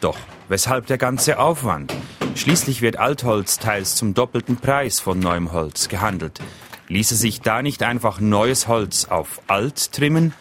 Doch 0.00 0.18
weshalb 0.48 0.86
der 0.86 0.98
ganze 0.98 1.40
Aufwand? 1.40 1.92
Schließlich 2.36 2.80
wird 2.80 2.96
Altholz 2.96 3.58
teils 3.58 3.96
zum 3.96 4.14
doppelten 4.14 4.56
Preis 4.56 5.00
von 5.00 5.18
neuem 5.18 5.50
Holz 5.50 5.88
gehandelt. 5.88 6.38
Ließe 6.86 7.16
sich 7.16 7.40
da 7.40 7.60
nicht 7.60 7.82
einfach 7.82 8.20
neues 8.20 8.68
Holz 8.68 9.06
auf 9.06 9.40
alt 9.48 9.90
trimmen? 9.90 10.32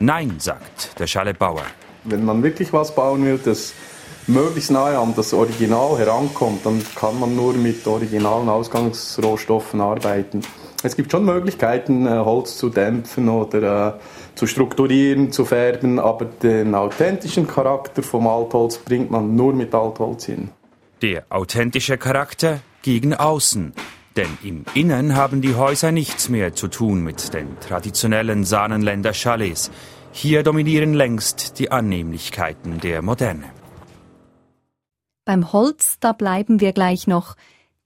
Nein, 0.00 0.40
sagt 0.40 0.98
der 0.98 1.06
Schalebauer. 1.06 1.62
Wenn 2.04 2.24
man 2.24 2.42
wirklich 2.42 2.72
was 2.72 2.94
bauen 2.94 3.24
will, 3.24 3.40
das 3.42 3.72
möglichst 4.26 4.70
nahe 4.70 4.98
an 4.98 5.14
das 5.16 5.32
Original 5.32 5.98
herankommt, 5.98 6.64
dann 6.64 6.82
kann 6.94 7.18
man 7.18 7.34
nur 7.34 7.54
mit 7.54 7.86
originalen 7.86 8.48
Ausgangsrohstoffen 8.48 9.80
arbeiten. 9.80 10.42
Es 10.82 10.96
gibt 10.96 11.10
schon 11.10 11.24
Möglichkeiten, 11.24 12.06
äh, 12.06 12.10
Holz 12.10 12.58
zu 12.58 12.68
dämpfen 12.68 13.30
oder 13.30 13.88
äh, 13.88 13.92
zu 14.34 14.46
strukturieren, 14.46 15.32
zu 15.32 15.46
färben, 15.46 15.98
aber 15.98 16.26
den 16.26 16.74
authentischen 16.74 17.46
Charakter 17.46 18.02
vom 18.02 18.26
Altholz 18.26 18.78
bringt 18.78 19.10
man 19.10 19.34
nur 19.34 19.54
mit 19.54 19.74
Altholz 19.74 20.26
hin. 20.26 20.50
Der 21.00 21.24
authentische 21.30 21.96
Charakter 21.96 22.60
gegen 22.82 23.14
außen. 23.14 23.72
Denn 24.16 24.38
im 24.44 24.64
Innern 24.74 25.16
haben 25.16 25.40
die 25.40 25.56
Häuser 25.56 25.90
nichts 25.90 26.28
mehr 26.28 26.54
zu 26.54 26.68
tun 26.68 27.02
mit 27.02 27.34
den 27.34 27.58
traditionellen 27.58 28.44
Sahnenländer 28.44 29.12
Chalets. 29.12 29.72
Hier 30.16 30.44
dominieren 30.44 30.94
längst 30.94 31.58
die 31.58 31.72
Annehmlichkeiten 31.72 32.78
der 32.78 33.02
Moderne. 33.02 33.50
Beim 35.24 35.52
Holz, 35.52 35.96
da 35.98 36.12
bleiben 36.12 36.60
wir 36.60 36.72
gleich 36.72 37.08
noch. 37.08 37.34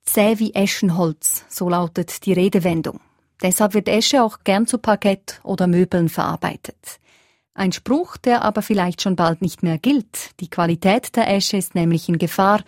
Zäh 0.05 0.38
wie 0.38 0.55
Eschenholz, 0.55 1.47
so 1.49 1.71
lautet 1.71 2.27
die 2.27 2.35
Redewendung. 2.35 3.01
Deshalb 3.43 3.73
wird 3.73 3.88
Esche 3.88 4.23
auch 4.23 4.41
gern 4.45 4.67
zu 4.67 4.77
Parkett 4.77 5.41
oder 5.43 5.67
Möbeln 5.67 6.11
verarbeitet. 6.11 7.01
Ein 7.55 7.73
Spruch, 7.73 8.19
der 8.19 8.43
aber 8.43 8.61
vielleicht 8.61 9.01
schon 9.01 9.17
bald 9.17 9.41
nicht 9.41 9.62
mehr 9.62 9.79
gilt. 9.79 10.38
Die 10.41 10.51
Qualität 10.51 11.17
der 11.17 11.35
Esche 11.35 11.57
ist 11.57 11.75
nämlich 11.75 12.11
in 12.11 12.19
Gefahr. 12.19 12.62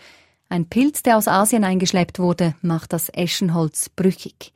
Ein 0.49 0.71
Pilz, 0.71 1.03
der 1.03 1.19
aus 1.19 1.29
Asien 1.29 1.65
eingeschleppt 1.65 2.19
wurde, 2.19 2.55
macht 2.63 2.95
das 2.95 3.11
Eschenholz 3.11 3.91
brüchig. 3.91 4.55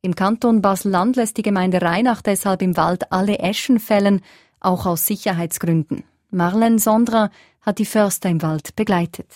Im 0.00 0.14
Kanton 0.14 0.62
Basel-Land 0.62 1.16
lässt 1.16 1.38
die 1.38 1.42
Gemeinde 1.42 1.82
Rheinach 1.82 2.22
deshalb 2.22 2.62
im 2.62 2.76
Wald 2.76 3.10
alle 3.10 3.40
Eschen 3.40 3.80
fällen, 3.80 4.20
auch 4.60 4.86
aus 4.86 5.06
Sicherheitsgründen. 5.06 6.04
Marlene 6.30 6.78
Sondra 6.78 7.30
hat 7.62 7.80
die 7.80 7.84
Förster 7.84 8.28
im 8.28 8.40
Wald 8.40 8.76
begleitet. 8.76 9.26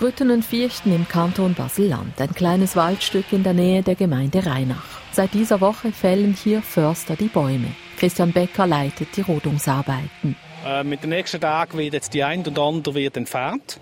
Rütten 0.00 0.30
und 0.30 0.42
Vierchten 0.42 0.94
im 0.94 1.06
Kanton 1.06 1.52
Basel-Land, 1.52 2.18
ein 2.18 2.34
kleines 2.34 2.76
Waldstück 2.76 3.30
in 3.30 3.42
der 3.42 3.52
Nähe 3.52 3.82
der 3.82 3.94
Gemeinde 3.94 4.46
Rheinach. 4.46 5.00
Seit 5.12 5.34
dieser 5.34 5.60
Woche 5.60 5.92
fällen 5.92 6.32
hier 6.32 6.62
Förster 6.62 7.14
die 7.14 7.28
Bäume. 7.28 7.68
Christian 7.98 8.32
Becker 8.32 8.66
leitet 8.66 9.14
die 9.18 9.22
Rodungsarbeiten. 9.22 10.34
Äh, 10.66 10.82
mit 10.82 11.02
den 11.02 11.10
nächsten 11.10 11.42
Tagen 11.42 11.76
wird 11.76 11.92
jetzt 11.92 12.14
die 12.14 12.24
ein 12.24 12.42
und 12.46 12.58
andere 12.58 12.94
wird 12.94 13.18
entfernt, 13.18 13.78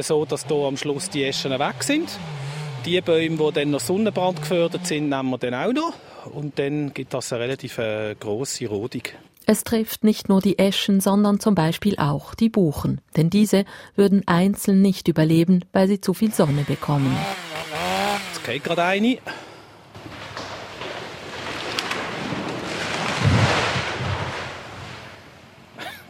so 0.00 0.24
dass 0.24 0.46
hier 0.46 0.56
am 0.56 0.78
Schluss 0.78 1.10
die 1.10 1.24
Eschen 1.24 1.52
weg 1.58 1.82
sind. 1.82 2.18
Die 2.86 3.00
Bäume, 3.00 3.36
die 3.36 3.52
dann 3.52 3.70
noch 3.72 3.80
Sonnenbrand 3.80 4.42
gefördert 4.42 4.86
sind, 4.86 5.08
nehmen 5.08 5.30
wir 5.30 5.38
dann 5.38 5.54
auch 5.54 5.72
noch. 5.72 5.92
Und 6.32 6.56
dann 6.56 6.94
gibt 6.94 7.14
das 7.14 7.32
eine 7.32 7.42
relativ 7.42 7.78
äh, 7.78 8.14
grosse 8.14 8.68
Rodung. 8.68 9.02
Es 9.44 9.64
trifft 9.64 10.04
nicht 10.04 10.28
nur 10.28 10.40
die 10.40 10.60
Eschen, 10.60 11.00
sondern 11.00 11.40
zum 11.40 11.56
Beispiel 11.56 11.98
auch 11.98 12.36
die 12.36 12.48
Buchen, 12.48 13.00
denn 13.16 13.28
diese 13.28 13.64
würden 13.96 14.22
einzeln 14.26 14.82
nicht 14.82 15.08
überleben, 15.08 15.64
weil 15.72 15.88
sie 15.88 16.00
zu 16.00 16.14
viel 16.14 16.32
Sonne 16.32 16.62
bekommen. 16.62 17.16
Jetzt 18.32 18.44
geht 18.44 18.62
gerade 18.62 18.84
eine. 18.84 19.18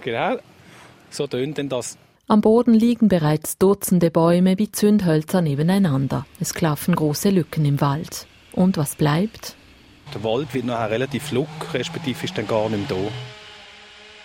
Genau, 0.03 0.37
so 1.11 1.27
tönt 1.27 1.59
denn 1.59 1.69
das. 1.69 1.99
Am 2.29 2.41
Boden 2.41 2.75
liegen 2.75 3.07
bereits 3.07 3.57
Dutzende 3.57 4.11
Bäume 4.11 4.59
wie 4.59 4.73
Zündhölzer 4.73 5.43
nebeneinander. 5.43 6.27
Es 6.41 6.55
klaffen 6.55 6.97
große 6.97 7.31
Lücken 7.31 7.65
im 7.65 7.81
Wald. 7.81 8.27
Und 8.51 8.77
was 8.77 8.97
bleibt? 8.97 9.55
Der 10.13 10.25
Wald 10.25 10.53
wird 10.53 10.65
nachher 10.65 10.91
relativ 10.91 11.23
flug, 11.23 11.47
respektive 11.73 12.25
ist 12.25 12.37
dann 12.37 12.49
gar 12.49 12.69
nicht 12.69 12.91
mehr 12.91 12.99
da. 12.99 13.13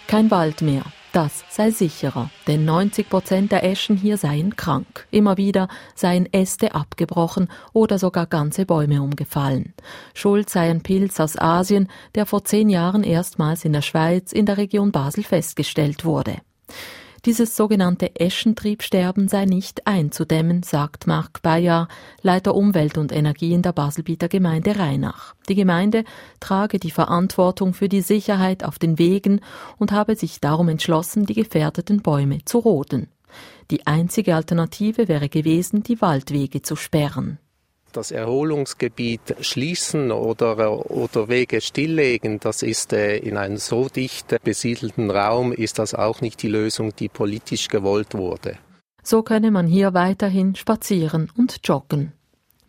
Kein 0.07 0.31
Wald 0.31 0.63
mehr. 0.63 0.81
Das 1.13 1.43
sei 1.51 1.69
sicherer, 1.69 2.31
denn 2.47 2.65
90 2.65 3.07
Prozent 3.07 3.51
der 3.51 3.63
Eschen 3.63 3.97
hier 3.97 4.17
seien 4.17 4.55
krank. 4.55 5.07
Immer 5.11 5.37
wieder 5.37 5.67
seien 5.93 6.27
Äste 6.33 6.73
abgebrochen 6.73 7.49
oder 7.71 7.99
sogar 7.99 8.25
ganze 8.25 8.65
Bäume 8.65 9.03
umgefallen. 9.03 9.75
Schuld 10.15 10.49
sei 10.49 10.71
ein 10.71 10.81
Pilz 10.81 11.19
aus 11.19 11.37
Asien, 11.37 11.87
der 12.15 12.25
vor 12.25 12.45
zehn 12.45 12.69
Jahren 12.69 13.03
erstmals 13.03 13.63
in 13.63 13.73
der 13.73 13.83
Schweiz 13.83 14.31
in 14.31 14.47
der 14.47 14.57
Region 14.57 14.91
Basel 14.91 15.23
festgestellt 15.23 16.03
wurde. 16.03 16.37
Dieses 17.25 17.55
sogenannte 17.55 18.15
Eschentriebsterben 18.15 19.27
sei 19.27 19.45
nicht 19.45 19.85
einzudämmen, 19.85 20.63
sagt 20.63 21.05
Marc 21.05 21.43
Bayer, 21.43 21.87
Leiter 22.23 22.55
Umwelt 22.55 22.97
und 22.97 23.11
Energie 23.11 23.53
in 23.53 23.61
der 23.61 23.73
Baselbieter 23.73 24.27
Gemeinde 24.27 24.79
Rheinach. 24.79 25.35
Die 25.47 25.53
Gemeinde 25.53 26.03
trage 26.39 26.79
die 26.79 26.89
Verantwortung 26.89 27.75
für 27.75 27.89
die 27.89 28.01
Sicherheit 28.01 28.63
auf 28.63 28.79
den 28.79 28.97
Wegen 28.97 29.41
und 29.77 29.91
habe 29.91 30.15
sich 30.15 30.39
darum 30.39 30.67
entschlossen, 30.67 31.27
die 31.27 31.35
gefährdeten 31.35 32.01
Bäume 32.01 32.43
zu 32.43 32.57
roden. 32.57 33.07
Die 33.69 33.85
einzige 33.85 34.35
Alternative 34.35 35.07
wäre 35.07 35.29
gewesen, 35.29 35.83
die 35.83 36.01
Waldwege 36.01 36.63
zu 36.63 36.75
sperren 36.75 37.37
das 37.91 38.11
Erholungsgebiet 38.11 39.35
schließen 39.41 40.11
oder, 40.11 40.89
oder 40.91 41.29
Wege 41.29 41.61
stilllegen, 41.61 42.39
das 42.39 42.63
ist 42.63 42.93
äh, 42.93 43.17
in 43.17 43.37
einem 43.37 43.57
so 43.57 43.87
dicht 43.87 44.35
besiedelten 44.43 45.11
Raum, 45.11 45.51
ist 45.51 45.79
das 45.79 45.93
auch 45.93 46.21
nicht 46.21 46.41
die 46.43 46.49
Lösung, 46.49 46.95
die 46.95 47.09
politisch 47.09 47.67
gewollt 47.67 48.15
wurde. 48.15 48.57
So 49.03 49.23
könne 49.23 49.51
man 49.51 49.67
hier 49.67 49.93
weiterhin 49.93 50.55
spazieren 50.55 51.31
und 51.37 51.59
joggen. 51.63 52.13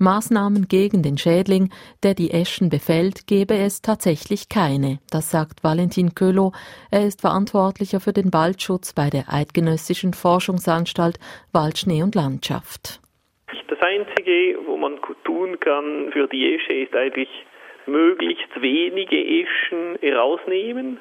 Maßnahmen 0.03 0.67
gegen 0.69 1.03
den 1.03 1.17
Schädling, 1.17 1.71
der 2.03 2.15
die 2.15 2.33
Eschen 2.33 2.69
befällt, 2.69 3.27
gebe 3.27 3.55
es 3.55 3.81
tatsächlich 3.81 4.49
keine. 4.49 4.99
Das 5.11 5.31
sagt 5.31 5.63
Valentin 5.63 6.15
Köhlow. 6.15 6.53
Er 6.91 7.07
ist 7.07 7.21
Verantwortlicher 7.21 8.01
für 8.01 8.13
den 8.13 8.33
Waldschutz 8.33 8.93
bei 8.93 9.09
der 9.11 9.33
Eidgenössischen 9.33 10.13
Forschungsanstalt 10.13 11.19
Waldschnee 11.53 12.03
und 12.03 12.15
Landschaft. 12.15 13.01
Das 13.69 13.79
Einzige, 13.81 14.59
wo 14.67 14.72
man 14.83 14.99
tun 15.25 15.59
kann 15.61 16.11
für 16.13 16.29
die 16.29 16.55
Esche, 16.55 16.75
ist 16.75 16.95
eigentlich 16.95 17.29
möglichst 17.87 18.51
wenige 18.61 19.17
Eschen 19.17 19.97
rausnehmen, 20.15 20.99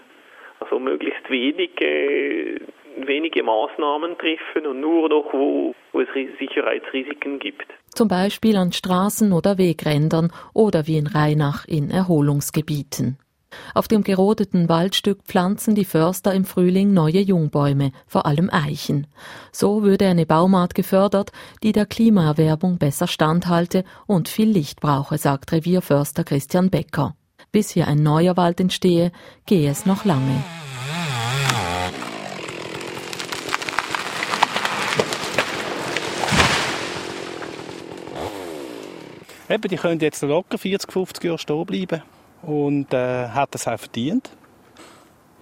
also 0.60 0.80
möglichst 0.80 1.30
wenige, 1.30 2.62
wenige 2.98 3.44
Maßnahmen 3.44 4.18
treffen 4.18 4.68
und 4.68 4.80
nur 4.80 5.10
noch, 5.10 5.34
wo, 5.34 5.76
wo 5.92 6.02
es 6.02 6.08
Sicherheitsrisiken 6.40 7.40
gibt. 7.40 7.66
Zum 7.90 8.08
Beispiel 8.08 8.56
an 8.56 8.72
Straßen 8.72 9.34
oder 9.34 9.58
Wegrändern 9.58 10.32
oder 10.54 10.88
wie 10.88 10.98
in 10.98 11.08
Rheinach 11.08 11.68
in 11.68 11.90
Erholungsgebieten. 11.92 13.18
Auf 13.74 13.88
dem 13.88 14.04
gerodeten 14.04 14.70
Waldstück 14.70 15.24
pflanzen 15.24 15.76
die 15.76 15.86
Förster 15.86 16.34
im 16.34 16.46
Frühling 16.46 16.94
neue 16.94 17.20
Jungbäume, 17.20 17.92
vor 18.08 18.26
allem 18.26 18.50
Eichen. 18.52 19.08
So 19.52 19.84
würde 19.84 20.08
eine 20.08 20.26
Baumart 20.26 20.76
gefördert, 20.76 21.32
die 21.64 21.72
der 21.72 21.86
Klimaerwärmung 21.86 22.78
besser 22.78 23.08
standhalte 23.08 23.84
und 24.08 24.30
viel 24.30 24.50
Licht 24.50 24.82
brauche, 24.82 25.18
sagt 25.18 25.52
Revierförster 25.52 26.24
Christian 26.24 26.70
Becker. 26.70 27.16
Bis 27.52 27.70
hier 27.72 27.88
ein 27.88 28.02
neuer 28.04 28.38
Wald 28.38 28.60
entstehe, 28.60 29.12
gehe 29.46 29.70
es 29.70 29.86
noch 29.86 30.06
lange. 30.06 30.44
Eben, 39.50 39.68
die 39.68 39.76
können 39.76 40.00
jetzt 40.00 40.22
locker 40.22 40.58
40, 40.58 40.90
50 40.90 41.24
Jahre 41.26 41.38
stehen 41.38 41.66
bleiben 41.66 42.02
und 42.44 42.94
äh, 42.94 43.30
hat 43.30 43.54
das 43.54 43.68
auch 43.68 43.80
verdient. 43.80 44.30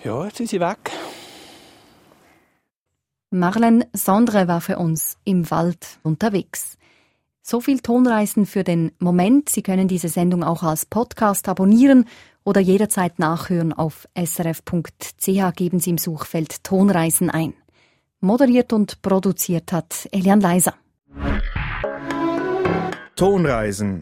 Ja, 0.04 0.26
jetzt 0.26 0.38
sind 0.38 0.50
sie 0.50 0.60
weg. 0.60 0.92
Marlene 3.32 3.88
Sondre 3.94 4.48
war 4.48 4.62
für 4.62 4.78
uns 4.78 5.18
im 5.24 5.50
Wald 5.52 6.00
unterwegs. 6.04 6.78
So 7.42 7.62
viel 7.62 7.80
Tonreisen 7.80 8.46
für 8.46 8.64
den 8.64 8.92
Moment. 9.00 9.50
Sie 9.50 9.62
können 9.62 9.88
diese 9.88 10.10
Sendung 10.10 10.44
auch 10.44 10.64
als 10.64 10.86
Podcast 10.86 11.48
abonnieren 11.50 12.06
oder 12.44 12.62
jederzeit 12.62 13.20
nachhören 13.20 13.74
auf 13.74 14.08
srf.ch. 14.16 15.56
Geben 15.56 15.80
Sie 15.80 15.90
im 15.92 15.98
Suchfeld 15.98 16.64
Tonreisen 16.64 17.30
ein. 17.30 17.54
Moderiert 18.20 18.74
und 18.74 19.02
produziert 19.02 19.72
hat 19.72 20.08
Elian 20.12 20.42
Leiser. 20.42 20.74
Tonreisen 23.16 24.02